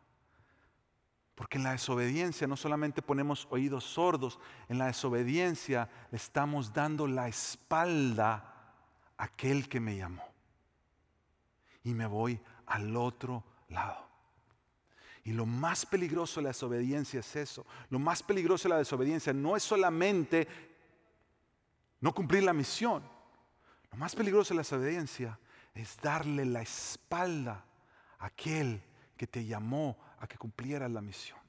[1.38, 7.06] Porque en la desobediencia no solamente ponemos oídos sordos, en la desobediencia le estamos dando
[7.06, 8.34] la espalda
[9.16, 10.24] a aquel que me llamó.
[11.84, 14.04] Y me voy al otro lado.
[15.26, 17.68] Y lo más peligroso de la desobediencia es eso.
[17.92, 20.48] Lo más peligroso de la desobediencia no es solamente
[22.02, 23.04] no cumplir la misión.
[23.92, 25.38] Lo más peligroso de la desobediencia
[25.76, 27.64] es darle la espalda
[28.18, 28.82] a aquel
[29.16, 31.40] que te llamó a que cumplieras la misión.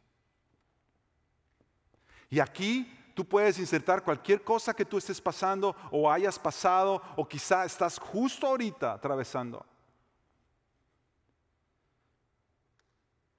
[2.31, 7.26] Y aquí tú puedes insertar cualquier cosa que tú estés pasando o hayas pasado o
[7.26, 9.64] quizá estás justo ahorita atravesando.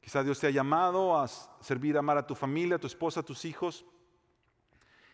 [0.02, 3.24] Quizá Dios te ha llamado a servir, amar a tu familia, a tu esposa, a
[3.24, 3.86] tus hijos,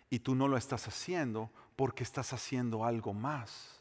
[0.10, 3.75] y tú no lo estás haciendo porque estás haciendo algo más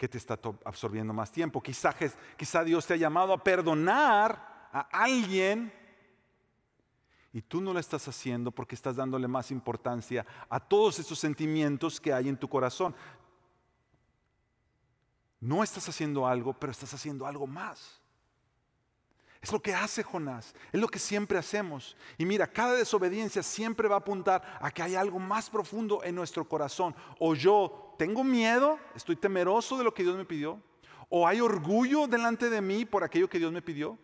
[0.00, 1.62] que te está absorbiendo más tiempo.
[1.62, 1.94] Quizá,
[2.34, 5.70] quizá Dios te ha llamado a perdonar a alguien
[7.34, 12.00] y tú no lo estás haciendo porque estás dándole más importancia a todos esos sentimientos
[12.00, 12.94] que hay en tu corazón.
[15.38, 17.99] No estás haciendo algo, pero estás haciendo algo más.
[19.42, 21.96] Es lo que hace Jonás, es lo que siempre hacemos.
[22.18, 26.14] Y mira, cada desobediencia siempre va a apuntar a que hay algo más profundo en
[26.14, 26.94] nuestro corazón.
[27.18, 30.60] O yo tengo miedo, estoy temeroso de lo que Dios me pidió.
[31.08, 33.98] O hay orgullo delante de mí por aquello que Dios me pidió.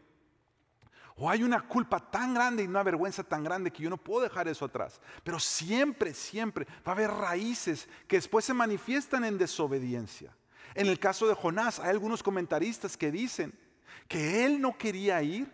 [1.16, 4.22] O hay una culpa tan grande y una vergüenza tan grande que yo no puedo
[4.22, 5.00] dejar eso atrás.
[5.22, 10.34] Pero siempre, siempre va a haber raíces que después se manifiestan en desobediencia.
[10.74, 13.52] En el caso de Jonás, hay algunos comentaristas que dicen,
[14.08, 15.52] que él no quería ir,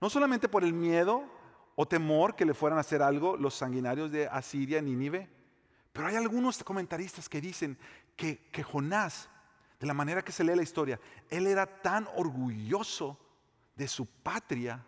[0.00, 1.24] no solamente por el miedo
[1.74, 5.28] o temor que le fueran a hacer algo los sanguinarios de Asiria, Nínive,
[5.92, 7.78] pero hay algunos comentaristas que dicen
[8.16, 9.28] que, que Jonás,
[9.78, 13.18] de la manera que se lee la historia, él era tan orgulloso
[13.76, 14.84] de su patria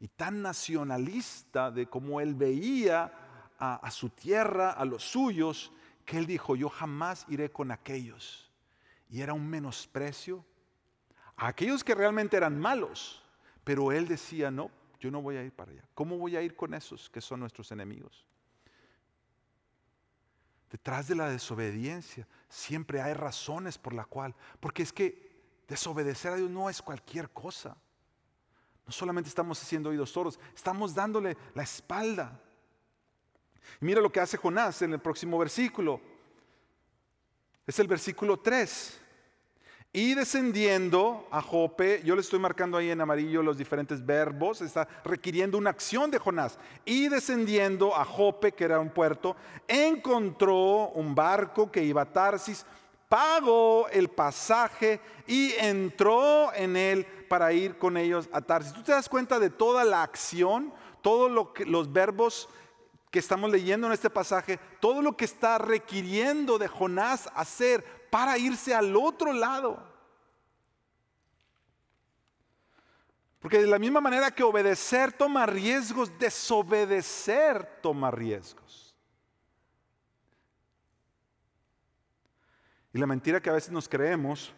[0.00, 3.12] y tan nacionalista de cómo él veía
[3.58, 5.72] a, a, su tierra, a los suyos,
[6.04, 8.50] que él dijo, yo jamás iré con aquellos.
[9.08, 10.44] Y era un menosprecio
[11.36, 13.22] a aquellos que realmente eran malos,
[13.64, 15.82] pero él decía, no, yo no voy a ir para allá.
[15.94, 18.24] ¿Cómo voy a ir con esos que son nuestros enemigos?
[20.70, 25.26] Detrás de la desobediencia siempre hay razones por la cual, porque es que
[25.68, 27.76] desobedecer a Dios no es cualquier cosa.
[28.86, 32.40] No solamente estamos haciendo oídos sordos, estamos dándole la espalda.
[33.80, 36.00] mira lo que hace Jonás en el próximo versículo.
[37.66, 39.02] Es el versículo 3.
[39.96, 44.86] Y descendiendo a Jope, yo le estoy marcando ahí en amarillo los diferentes verbos, está
[45.02, 46.58] requiriendo una acción de Jonás.
[46.84, 52.66] Y descendiendo a Jope, que era un puerto, encontró un barco que iba a Tarsis,
[53.08, 58.74] pagó el pasaje y entró en él para ir con ellos a Tarsis.
[58.74, 62.50] ¿Tú te das cuenta de toda la acción, todos lo los verbos
[63.10, 68.36] que estamos leyendo en este pasaje, todo lo que está requiriendo de Jonás hacer para
[68.36, 69.85] irse al otro lado?
[73.40, 78.94] Porque de la misma manera que obedecer toma riesgos, desobedecer toma riesgos.
[82.92, 84.52] Y la mentira que a veces nos creemos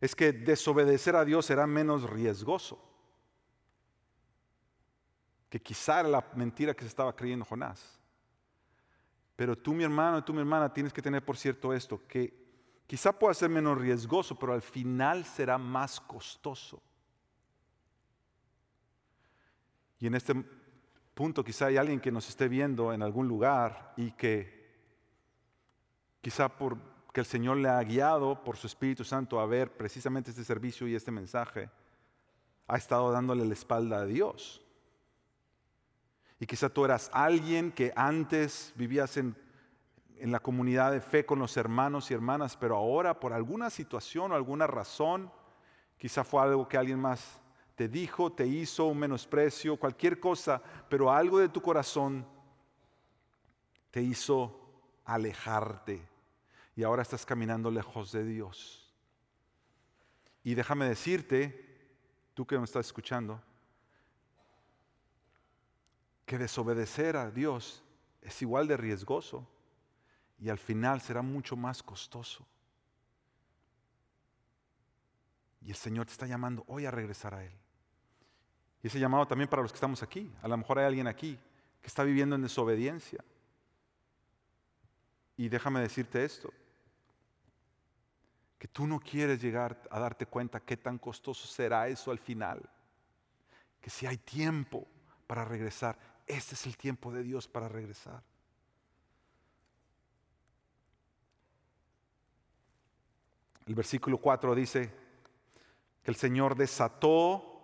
[0.00, 2.82] es que desobedecer a Dios será menos riesgoso.
[5.48, 7.98] Que quizá la mentira que se estaba creyendo Jonás.
[9.36, 12.43] Pero tú, mi hermano, y tú, mi hermana, tienes que tener por cierto esto, que
[12.86, 16.82] quizá pueda ser menos riesgoso, pero al final será más costoso.
[20.00, 20.34] Y en este
[21.14, 24.64] punto quizá hay alguien que nos esté viendo en algún lugar y que
[26.20, 30.30] quizá por que el Señor le ha guiado por su Espíritu Santo a ver precisamente
[30.30, 31.70] este servicio y este mensaje,
[32.66, 34.60] ha estado dándole la espalda a Dios.
[36.40, 39.36] Y quizá tú eras alguien que antes vivías en,
[40.18, 44.32] en la comunidad de fe con los hermanos y hermanas, pero ahora por alguna situación
[44.32, 45.30] o alguna razón,
[45.98, 47.40] quizá fue algo que alguien más
[47.74, 52.26] te dijo, te hizo un menosprecio, cualquier cosa, pero algo de tu corazón
[53.90, 54.60] te hizo
[55.04, 56.06] alejarte
[56.76, 58.92] y ahora estás caminando lejos de Dios.
[60.42, 61.88] Y déjame decirte,
[62.34, 63.42] tú que me estás escuchando,
[66.26, 67.82] que desobedecer a Dios
[68.22, 69.46] es igual de riesgoso
[70.44, 72.46] y al final será mucho más costoso.
[75.62, 77.52] Y el Señor te está llamando hoy a regresar a Él.
[78.82, 80.30] Y ese llamado también para los que estamos aquí.
[80.42, 81.38] A lo mejor hay alguien aquí
[81.80, 83.24] que está viviendo en desobediencia.
[85.38, 86.52] Y déjame decirte esto,
[88.58, 92.60] que tú no quieres llegar a darte cuenta qué tan costoso será eso al final.
[93.80, 94.86] Que si hay tiempo
[95.26, 98.22] para regresar, este es el tiempo de Dios para regresar.
[103.66, 104.92] El versículo 4 dice
[106.02, 107.54] que el Señor desató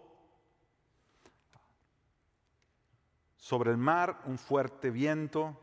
[3.37, 5.59] sobre el mar un fuerte viento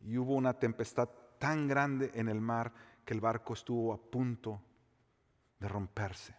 [0.00, 2.72] y hubo una tempestad tan grande en el mar
[3.04, 4.60] que el barco estuvo a punto
[5.60, 6.34] de romperse.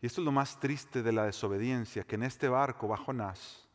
[0.00, 3.68] Y esto es lo más triste de la desobediencia, que en este barco va Jonás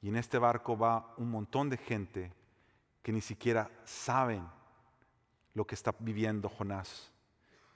[0.00, 2.32] y en este barco va un montón de gente
[3.02, 4.46] que ni siquiera saben
[5.54, 7.10] lo que está viviendo Jonás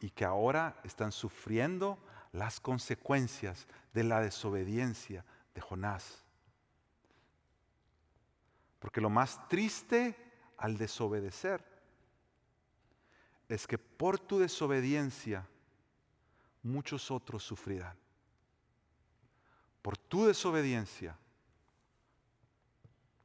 [0.01, 1.99] y que ahora están sufriendo
[2.33, 6.23] las consecuencias de la desobediencia de Jonás.
[8.79, 10.17] Porque lo más triste
[10.59, 11.65] al desobedecer
[13.49, 15.47] es que por tu desobediencia
[16.63, 17.97] muchos otros sufrirán.
[19.83, 21.17] Por tu desobediencia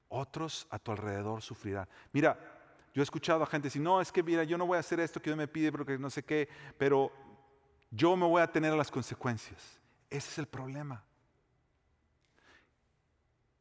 [0.09, 1.87] otros a tu alrededor sufrirán.
[2.11, 2.50] Mira,
[2.93, 4.99] yo he escuchado a gente decir, no, es que mira, yo no voy a hacer
[4.99, 7.11] esto que Dios me pide porque no sé qué, pero
[7.89, 9.79] yo me voy a tener las consecuencias.
[10.09, 11.03] Ese es el problema.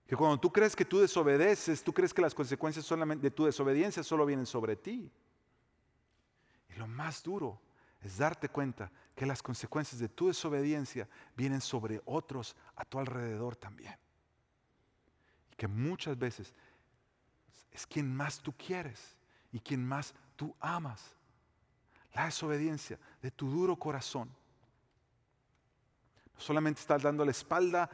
[0.07, 3.45] Que cuando tú crees que tú desobedeces, tú crees que las consecuencias solamente de tu
[3.45, 5.13] desobediencia solo vienen sobre ti.
[6.69, 7.61] Y lo más duro
[8.03, 13.55] es darte cuenta que las consecuencias de tu desobediencia vienen sobre otros a tu alrededor
[13.55, 13.95] también.
[15.53, 16.53] Y que muchas veces
[17.71, 19.20] es quien más tú quieres
[19.53, 21.15] y quien más tú amas.
[22.15, 24.29] La desobediencia de tu duro corazón.
[26.35, 27.89] No solamente estás dando la espalda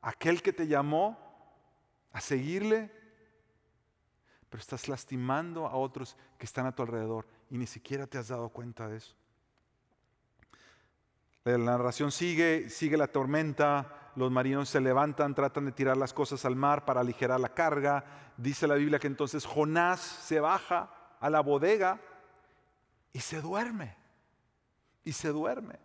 [0.00, 1.18] a aquel que te llamó
[2.12, 2.90] a seguirle,
[4.48, 8.28] pero estás lastimando a otros que están a tu alrededor y ni siquiera te has
[8.28, 9.14] dado cuenta de eso.
[11.44, 16.44] La narración sigue, sigue la tormenta, los marinos se levantan, tratan de tirar las cosas
[16.44, 18.04] al mar para aligerar la carga.
[18.36, 22.00] Dice la Biblia que entonces Jonás se baja a la bodega
[23.12, 23.96] y se duerme.
[25.04, 25.78] Y se duerme.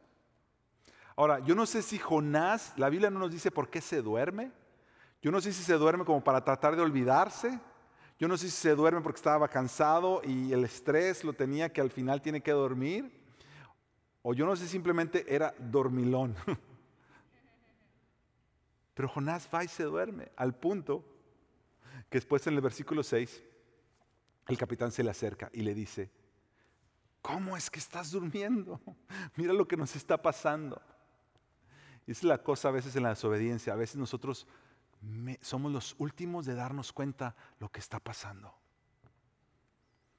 [1.15, 4.51] Ahora, yo no sé si Jonás, la Biblia no nos dice por qué se duerme.
[5.21, 7.59] Yo no sé si se duerme como para tratar de olvidarse
[8.19, 11.79] yo no sé si se duerme porque estaba cansado y el estrés lo tenía que
[11.79, 13.17] al final tiene que dormir.
[14.21, 16.35] O yo no sé, simplemente era dormilón.
[18.99, 21.05] Pero Jonás va y se duerme al punto
[22.09, 23.41] que después en el versículo 6
[24.49, 26.11] el capitán se le acerca y le dice,
[27.21, 28.81] ¿Cómo es que estás durmiendo?
[29.37, 30.81] Mira lo que nos está pasando.
[32.05, 33.71] Y es la cosa a veces en la desobediencia.
[33.71, 34.45] A veces nosotros
[35.39, 38.53] somos los últimos de darnos cuenta lo que está pasando.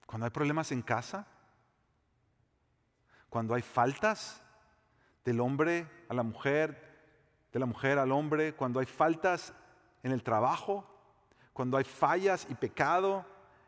[0.07, 1.27] Cuando hay problemas en casa,
[3.29, 4.43] cuando hay faltas
[5.23, 6.90] del hombre a la mujer,
[7.53, 9.53] de la mujer al hombre, cuando hay faltas
[10.03, 10.85] en el trabajo,
[11.53, 13.25] cuando hay fallas y pecado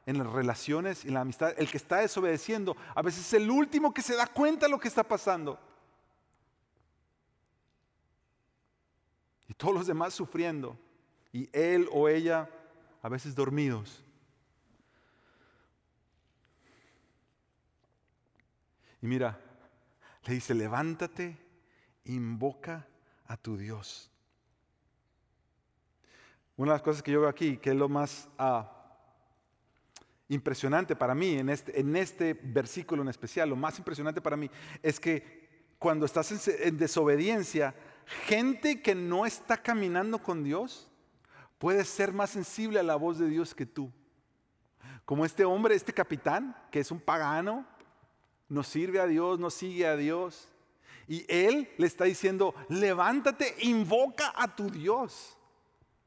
[0.07, 3.93] en las relaciones y la amistad, el que está desobedeciendo a veces es el último
[3.93, 5.59] que se da cuenta de lo que está pasando.
[9.49, 10.79] Y todos los demás sufriendo.
[11.33, 12.49] Y él o ella
[13.03, 14.03] a veces dormidos.
[19.03, 19.39] Y mira,
[20.25, 21.37] le dice, levántate,
[22.05, 22.87] invoca
[23.33, 24.11] a tu Dios.
[26.55, 28.71] Una de las cosas que yo veo aquí, que es lo más ah,
[30.29, 34.51] impresionante para mí en este, en este versículo en especial, lo más impresionante para mí
[34.83, 37.75] es que cuando estás en desobediencia,
[38.27, 40.89] gente que no está caminando con Dios
[41.59, 43.91] puede ser más sensible a la voz de Dios que tú.
[45.07, 47.67] Como este hombre, este capitán, que es un pagano,
[48.49, 50.52] no sirve a Dios, no sigue a Dios.
[51.09, 55.37] Y él le está diciendo, levántate, invoca a tu Dios.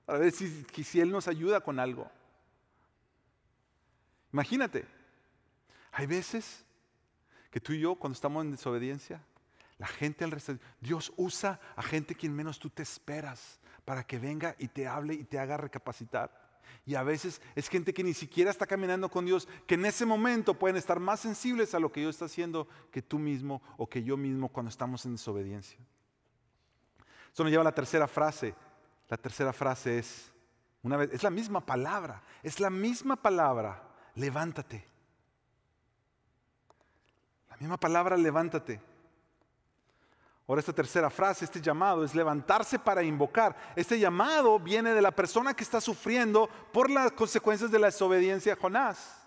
[0.05, 2.09] Para ver si, si Él nos ayuda con algo.
[4.31, 4.85] Imagínate,
[5.91, 6.63] hay veces
[7.49, 9.21] que tú y yo cuando estamos en desobediencia,
[9.77, 14.19] la gente al resto, Dios usa a gente quien menos tú te esperas para que
[14.19, 16.44] venga y te hable y te haga recapacitar.
[16.85, 20.05] Y a veces es gente que ni siquiera está caminando con Dios, que en ese
[20.05, 23.89] momento pueden estar más sensibles a lo que Dios está haciendo que tú mismo o
[23.89, 25.79] que yo mismo cuando estamos en desobediencia.
[27.33, 28.55] Eso nos lleva a la tercera frase.
[29.09, 30.31] La tercera frase es,
[30.83, 33.83] una vez, es la misma palabra, es la misma palabra,
[34.15, 34.85] levántate.
[37.49, 38.81] La misma palabra, levántate.
[40.47, 43.55] Ahora esta tercera frase, este llamado es levantarse para invocar.
[43.75, 48.53] Este llamado viene de la persona que está sufriendo por las consecuencias de la desobediencia
[48.53, 49.24] a Jonás.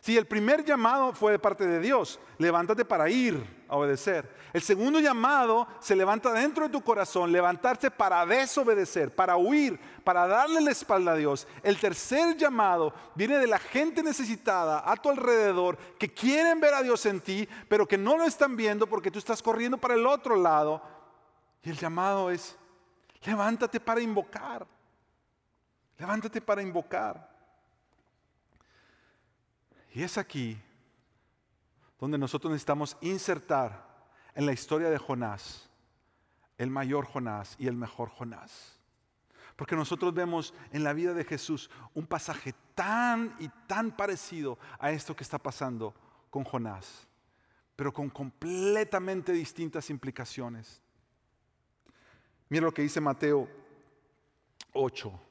[0.00, 4.28] Si el primer llamado fue de parte de Dios, levántate para ir a obedecer.
[4.52, 10.26] El segundo llamado se levanta dentro de tu corazón, levantarse para desobedecer, para huir, para
[10.26, 11.46] darle la espalda a Dios.
[11.62, 16.82] El tercer llamado viene de la gente necesitada a tu alrededor que quieren ver a
[16.82, 20.06] Dios en ti, pero que no lo están viendo porque tú estás corriendo para el
[20.06, 20.80] otro lado.
[21.62, 22.56] Y el llamado es,
[23.24, 24.66] levántate para invocar.
[25.98, 27.35] Levántate para invocar.
[29.96, 30.60] Y es aquí
[31.98, 35.70] donde nosotros necesitamos insertar en la historia de Jonás
[36.58, 38.78] el mayor Jonás y el mejor Jonás.
[39.56, 44.90] Porque nosotros vemos en la vida de Jesús un pasaje tan y tan parecido a
[44.90, 45.94] esto que está pasando
[46.28, 47.08] con Jonás,
[47.74, 50.82] pero con completamente distintas implicaciones.
[52.50, 53.48] Mira lo que dice Mateo
[54.74, 55.25] 8.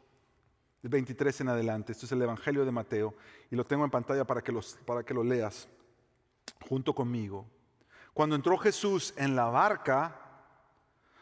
[0.89, 1.91] 23 en adelante.
[1.91, 3.15] Esto es el Evangelio de Mateo
[3.49, 5.67] y lo tengo en pantalla para que, los, para que lo leas
[6.67, 7.45] junto conmigo.
[8.13, 10.19] Cuando entró Jesús en la barca,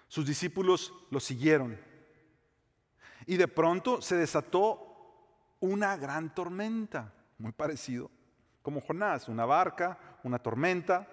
[0.07, 1.80] sus discípulos lo siguieron.
[3.26, 8.11] Y de pronto se desató una gran tormenta, muy parecido,
[8.61, 11.07] como Jonás, una barca, una tormenta.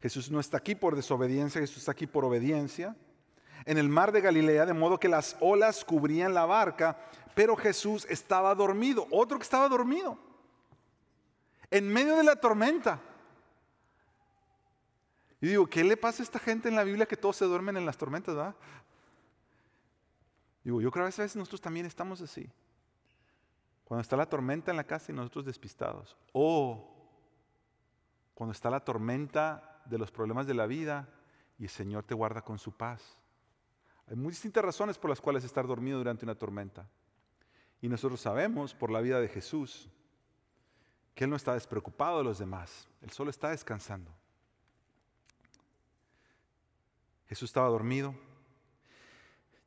[0.00, 2.94] Jesús no está aquí por desobediencia, Jesús está aquí por obediencia
[3.64, 6.96] en el mar de Galilea, de modo que las olas cubrían la barca,
[7.34, 10.18] pero Jesús estaba dormido, otro que estaba dormido,
[11.70, 13.00] en medio de la tormenta.
[15.40, 17.76] Y digo, ¿qué le pasa a esta gente en la Biblia que todos se duermen
[17.76, 18.34] en las tormentas?
[18.36, 18.54] ¿verdad?
[20.62, 22.48] Digo, yo creo que a veces nosotros también estamos así.
[23.84, 26.16] Cuando está la tormenta en la casa y nosotros despistados.
[26.32, 26.88] O
[28.34, 31.08] cuando está la tormenta de los problemas de la vida
[31.58, 33.18] y el Señor te guarda con su paz.
[34.12, 36.86] Hay muy distintas razones por las cuales estar dormido durante una tormenta.
[37.80, 39.88] Y nosotros sabemos por la vida de Jesús
[41.14, 44.10] que Él no está despreocupado de los demás, Él solo está descansando.
[47.26, 48.14] Jesús estaba dormido.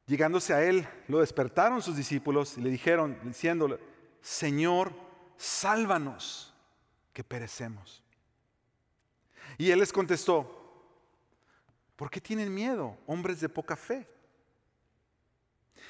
[0.05, 3.79] Llegándose a Él, lo despertaron sus discípulos y le dijeron, diciéndole,
[4.21, 4.93] Señor,
[5.37, 6.53] sálvanos,
[7.13, 8.03] que perecemos.
[9.57, 10.85] Y Él les contestó,
[11.95, 14.07] ¿por qué tienen miedo, hombres de poca fe?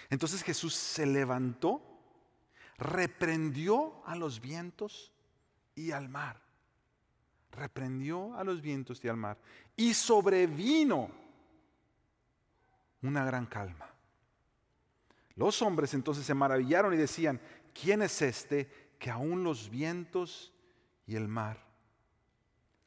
[0.10, 1.82] Entonces Jesús se levantó,
[2.78, 5.12] reprendió a los vientos
[5.76, 6.42] y al mar.
[7.52, 9.38] Reprendió a los vientos y al mar.
[9.76, 11.10] Y sobrevino
[13.02, 13.90] una gran calma.
[15.36, 17.42] Los hombres entonces se maravillaron y decían,
[17.74, 20.54] ¿quién es este que aún los vientos
[21.06, 21.64] y el mar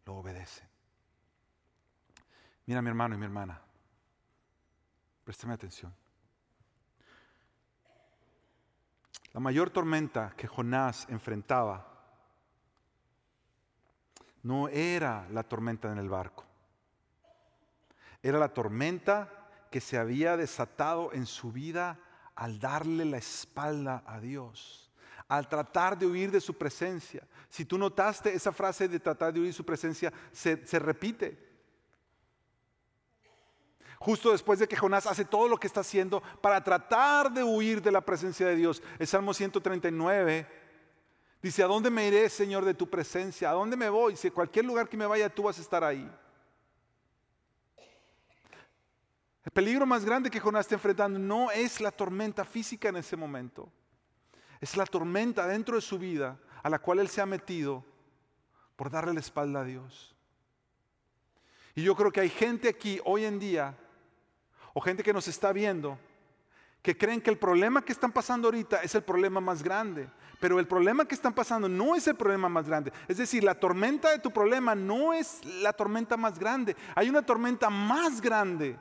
[0.05, 0.67] lo obedecen.
[2.67, 3.61] Mira mi hermano y mi hermana,
[5.25, 5.95] préstame atención.
[9.33, 11.87] La mayor tormenta que Jonás enfrentaba
[14.43, 16.45] no era la tormenta en el barco,
[18.23, 19.29] era la tormenta
[19.71, 21.99] que se había desatado en su vida
[22.35, 24.91] al darle la espalda a Dios,
[25.29, 27.27] al tratar de huir de su presencia.
[27.49, 31.48] Si tú notaste esa frase de tratar de huir de su presencia, se, se repite.
[34.01, 37.83] Justo después de que Jonás hace todo lo que está haciendo para tratar de huir
[37.83, 38.83] de la presencia de Dios.
[38.99, 40.47] El Salmo 139
[41.43, 43.51] dice, ¿a dónde me iré, Señor, de tu presencia?
[43.51, 44.17] ¿A dónde me voy?
[44.17, 46.09] Si cualquier lugar que me vaya, tú vas a estar ahí.
[49.45, 53.17] El peligro más grande que Jonás está enfrentando no es la tormenta física en ese
[53.17, 53.73] momento.
[54.61, 57.85] Es la tormenta dentro de su vida a la cual él se ha metido
[58.77, 60.15] por darle la espalda a Dios.
[61.75, 63.77] Y yo creo que hay gente aquí hoy en día
[64.79, 65.99] o gente que nos está viendo
[66.83, 70.09] que creen que el problema que están pasando ahorita es el problema más grande.
[70.39, 72.93] Pero el problema que están pasando no es el problema más grande.
[73.09, 76.77] Es decir, la tormenta de tu problema no es la tormenta más grande.
[76.95, 78.79] Hay una tormenta más grande.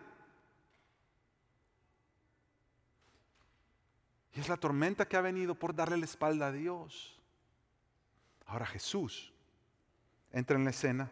[4.33, 7.19] Y es la tormenta que ha venido por darle la espalda a Dios.
[8.45, 9.33] Ahora Jesús
[10.31, 11.11] entra en la escena.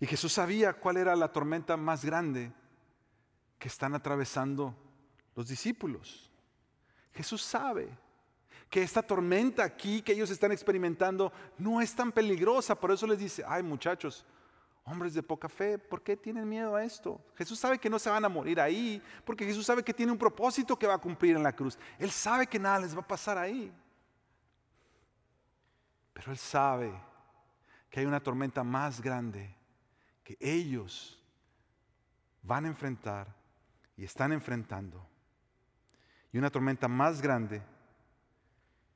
[0.00, 2.50] Y Jesús sabía cuál era la tormenta más grande
[3.62, 4.74] que están atravesando
[5.36, 6.28] los discípulos.
[7.14, 7.96] Jesús sabe
[8.68, 12.74] que esta tormenta aquí que ellos están experimentando no es tan peligrosa.
[12.74, 14.26] Por eso les dice, ay muchachos,
[14.82, 17.20] hombres de poca fe, ¿por qué tienen miedo a esto?
[17.36, 20.18] Jesús sabe que no se van a morir ahí, porque Jesús sabe que tiene un
[20.18, 21.78] propósito que va a cumplir en la cruz.
[22.00, 23.72] Él sabe que nada les va a pasar ahí.
[26.12, 26.92] Pero Él sabe
[27.88, 29.54] que hay una tormenta más grande
[30.24, 31.22] que ellos
[32.42, 33.40] van a enfrentar
[33.96, 35.06] y están enfrentando.
[36.32, 37.62] Y una tormenta más grande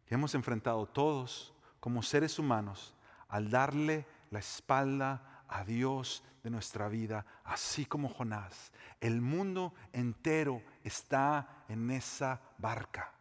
[0.07, 2.94] que hemos enfrentado todos como seres humanos
[3.28, 8.72] al darle la espalda a Dios de nuestra vida, así como Jonás.
[9.01, 13.12] El mundo entero está en esa barca.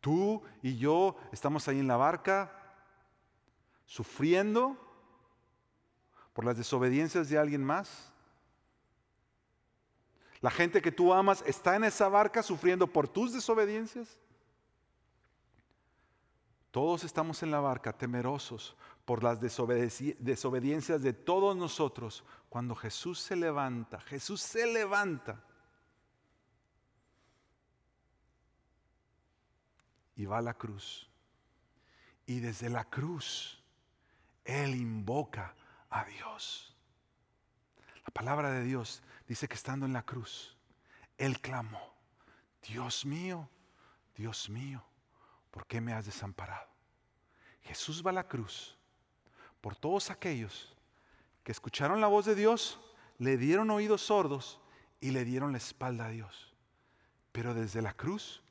[0.00, 2.50] Tú y yo estamos ahí en la barca
[3.84, 4.76] sufriendo
[6.32, 8.09] por las desobediencias de alguien más
[10.40, 14.18] la gente que tú amas está en esa barca sufriendo por tus desobediencias.
[16.70, 22.24] Todos estamos en la barca temerosos por las desobediencias de todos nosotros.
[22.48, 25.42] Cuando Jesús se levanta, Jesús se levanta
[30.16, 31.10] y va a la cruz.
[32.24, 33.60] Y desde la cruz,
[34.44, 35.54] Él invoca
[35.90, 36.76] a Dios.
[38.06, 40.56] La palabra de Dios dice que estando en la cruz,
[41.16, 41.94] Él clamó,
[42.66, 43.48] Dios mío,
[44.16, 44.82] Dios mío,
[45.52, 46.66] ¿por qué me has desamparado?
[47.62, 48.76] Jesús va a la cruz
[49.60, 50.74] por todos aquellos
[51.44, 52.80] que escucharon la voz de Dios,
[53.18, 54.58] le dieron oídos sordos
[55.00, 56.52] y le dieron la espalda a Dios.
[57.30, 58.42] Pero desde la cruz,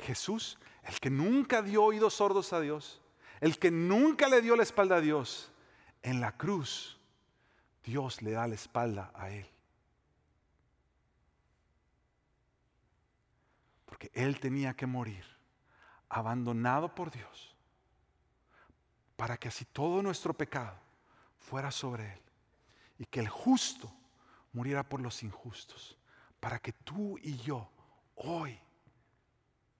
[0.00, 3.00] Jesús, el que nunca dio oídos sordos a Dios,
[3.38, 5.52] el que nunca le dio la espalda a Dios,
[6.02, 6.98] en la cruz,
[7.84, 9.48] Dios le da la espalda a él.
[13.98, 15.24] Porque Él tenía que morir,
[16.08, 17.56] abandonado por Dios,
[19.16, 20.78] para que así todo nuestro pecado
[21.36, 22.22] fuera sobre Él.
[23.00, 23.92] Y que el justo
[24.52, 25.98] muriera por los injustos,
[26.38, 27.68] para que tú y yo
[28.14, 28.56] hoy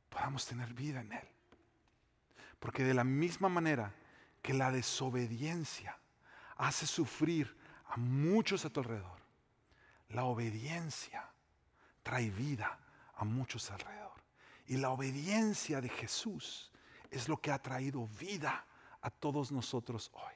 [0.09, 1.29] podamos tener vida en Él.
[2.59, 3.95] Porque de la misma manera
[4.43, 5.97] que la desobediencia
[6.57, 7.57] hace sufrir
[7.87, 9.21] a muchos a tu alrededor,
[10.09, 11.25] la obediencia
[12.03, 12.81] trae vida
[13.15, 14.08] a muchos alrededor.
[14.69, 16.71] Y la obediencia de Jesús
[17.11, 18.65] es lo que ha traído vida
[19.01, 20.35] a todos nosotros hoy.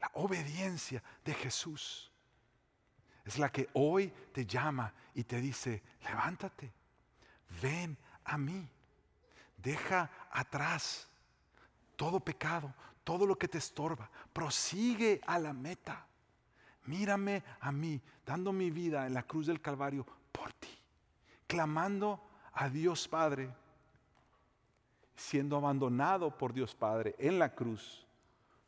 [0.00, 2.10] La obediencia de Jesús
[3.24, 6.72] es la que hoy te llama y te dice, levántate,
[7.60, 8.68] ven a mí,
[9.56, 11.08] deja atrás
[11.94, 16.06] todo pecado, todo lo que te estorba, prosigue a la meta.
[16.84, 20.82] Mírame a mí, dando mi vida en la cruz del Calvario por ti
[21.52, 22.18] clamando
[22.52, 23.54] a Dios Padre,
[25.16, 28.06] siendo abandonado por Dios Padre en la cruz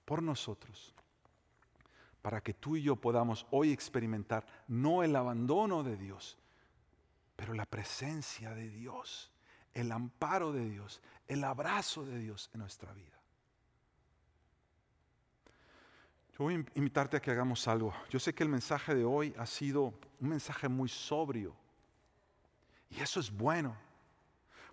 [0.05, 0.95] por nosotros,
[2.23, 6.39] para que tú y yo podamos hoy experimentar no el abandono de Dios,
[7.37, 9.31] pero la presencia de Dios,
[9.73, 13.21] el amparo de Dios, el abrazo de Dios en nuestra vida.
[16.33, 17.95] Yo voy a invitarte a que hagamos algo.
[18.11, 21.55] Yo sé que el mensaje de hoy ha sido un mensaje muy sobrio
[22.97, 23.77] y eso es bueno.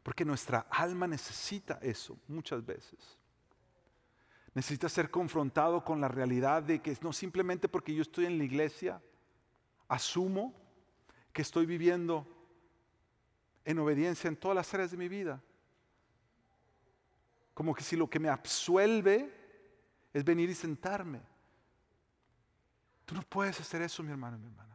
[0.03, 3.17] Porque nuestra alma necesita eso muchas veces.
[4.53, 8.43] Necesita ser confrontado con la realidad de que no simplemente porque yo estoy en la
[8.43, 9.01] iglesia,
[9.87, 10.53] asumo
[11.31, 12.27] que estoy viviendo
[13.63, 15.41] en obediencia en todas las áreas de mi vida.
[17.53, 19.31] Como que si lo que me absuelve
[20.13, 21.21] es venir y sentarme.
[23.05, 24.70] Tú no puedes hacer eso, mi hermano y mi hermana.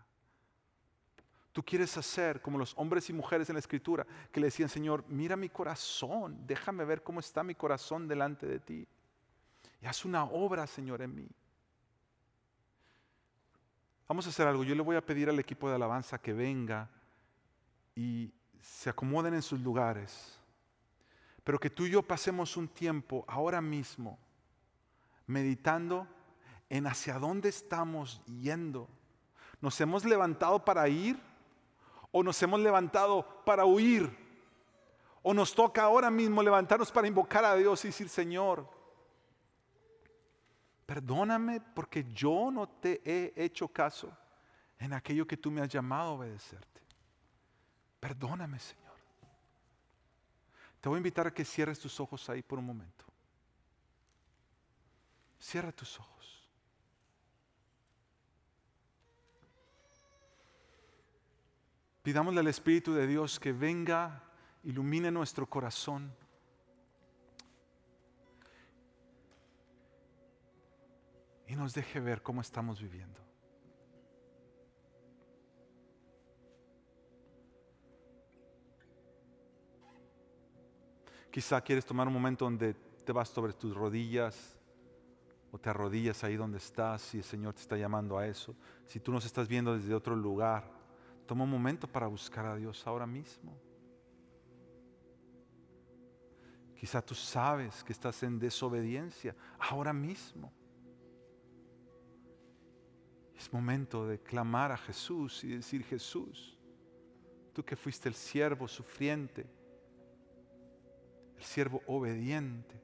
[1.56, 5.06] Tú quieres hacer como los hombres y mujeres en la escritura que le decían, Señor,
[5.08, 8.86] mira mi corazón, déjame ver cómo está mi corazón delante de ti.
[9.80, 11.26] Y haz una obra, Señor, en mí.
[14.06, 14.64] Vamos a hacer algo.
[14.64, 16.90] Yo le voy a pedir al equipo de alabanza que venga
[17.94, 20.38] y se acomoden en sus lugares.
[21.42, 24.18] Pero que tú y yo pasemos un tiempo ahora mismo
[25.26, 26.06] meditando
[26.68, 28.90] en hacia dónde estamos yendo.
[29.62, 31.18] ¿Nos hemos levantado para ir
[32.12, 34.26] o nos hemos levantado para huir?
[35.22, 38.68] ¿O nos toca ahora mismo levantarnos para invocar a Dios y decir, Señor,
[40.86, 44.16] perdóname porque yo no te he hecho caso
[44.78, 46.80] en aquello que tú me has llamado a obedecerte?
[47.98, 48.86] Perdóname, Señor.
[50.80, 53.04] Te voy a invitar a que cierres tus ojos ahí por un momento.
[55.40, 56.15] Cierra tus ojos.
[62.06, 64.22] Pidámosle al Espíritu de Dios que venga,
[64.62, 66.14] ilumine nuestro corazón.
[71.48, 73.20] Y nos deje ver cómo estamos viviendo.
[81.32, 84.56] Quizá quieres tomar un momento donde te vas sobre tus rodillas
[85.50, 88.54] o te arrodillas ahí donde estás y el Señor te está llamando a eso.
[88.84, 90.75] Si tú nos estás viendo desde otro lugar,
[91.26, 93.58] Toma un momento para buscar a Dios ahora mismo.
[96.76, 100.52] Quizá tú sabes que estás en desobediencia ahora mismo.
[103.36, 106.58] Es momento de clamar a Jesús y decir, Jesús,
[107.52, 109.46] tú que fuiste el siervo sufriente,
[111.36, 112.80] el siervo obediente,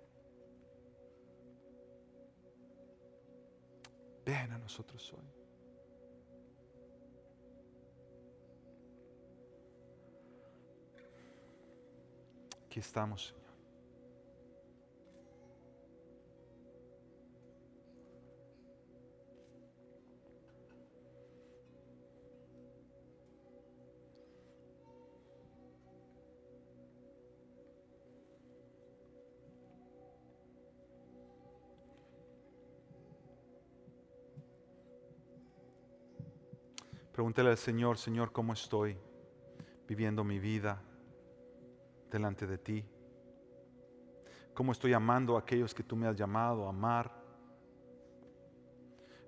[4.24, 5.41] ven a nosotros hoy.
[12.72, 13.42] Aquí estamos, Señor.
[37.12, 38.96] Pregúntale al Señor, Señor, ¿cómo estoy
[39.86, 40.82] viviendo mi vida?
[42.12, 42.84] Delante de ti.
[44.54, 47.10] Cómo estoy amando a aquellos que tú me has llamado a amar.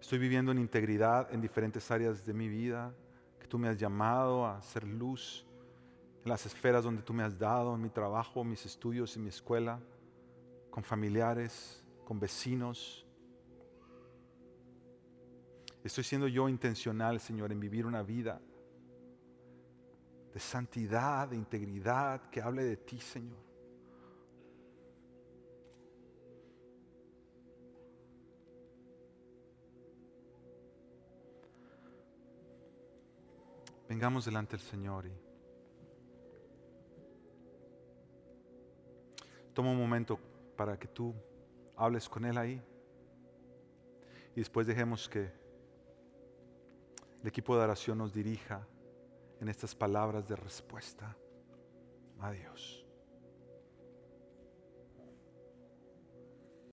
[0.00, 2.94] Estoy viviendo en integridad en diferentes áreas de mi vida,
[3.40, 5.46] que tú me has llamado a ser luz
[6.22, 9.28] en las esferas donde tú me has dado, en mi trabajo, mis estudios, en mi
[9.30, 9.80] escuela,
[10.70, 13.06] con familiares, con vecinos.
[15.82, 18.40] Estoy siendo yo intencional, Señor, en vivir una vida
[20.34, 23.38] de santidad, de integridad, que hable de ti, Señor.
[33.88, 35.12] Vengamos delante del Señor y
[39.52, 40.18] toma un momento
[40.56, 41.14] para que tú
[41.76, 42.60] hables con Él ahí.
[44.34, 45.30] Y después dejemos que
[47.22, 48.66] el equipo de oración nos dirija
[49.44, 51.14] en estas palabras de respuesta
[52.18, 52.83] a Dios.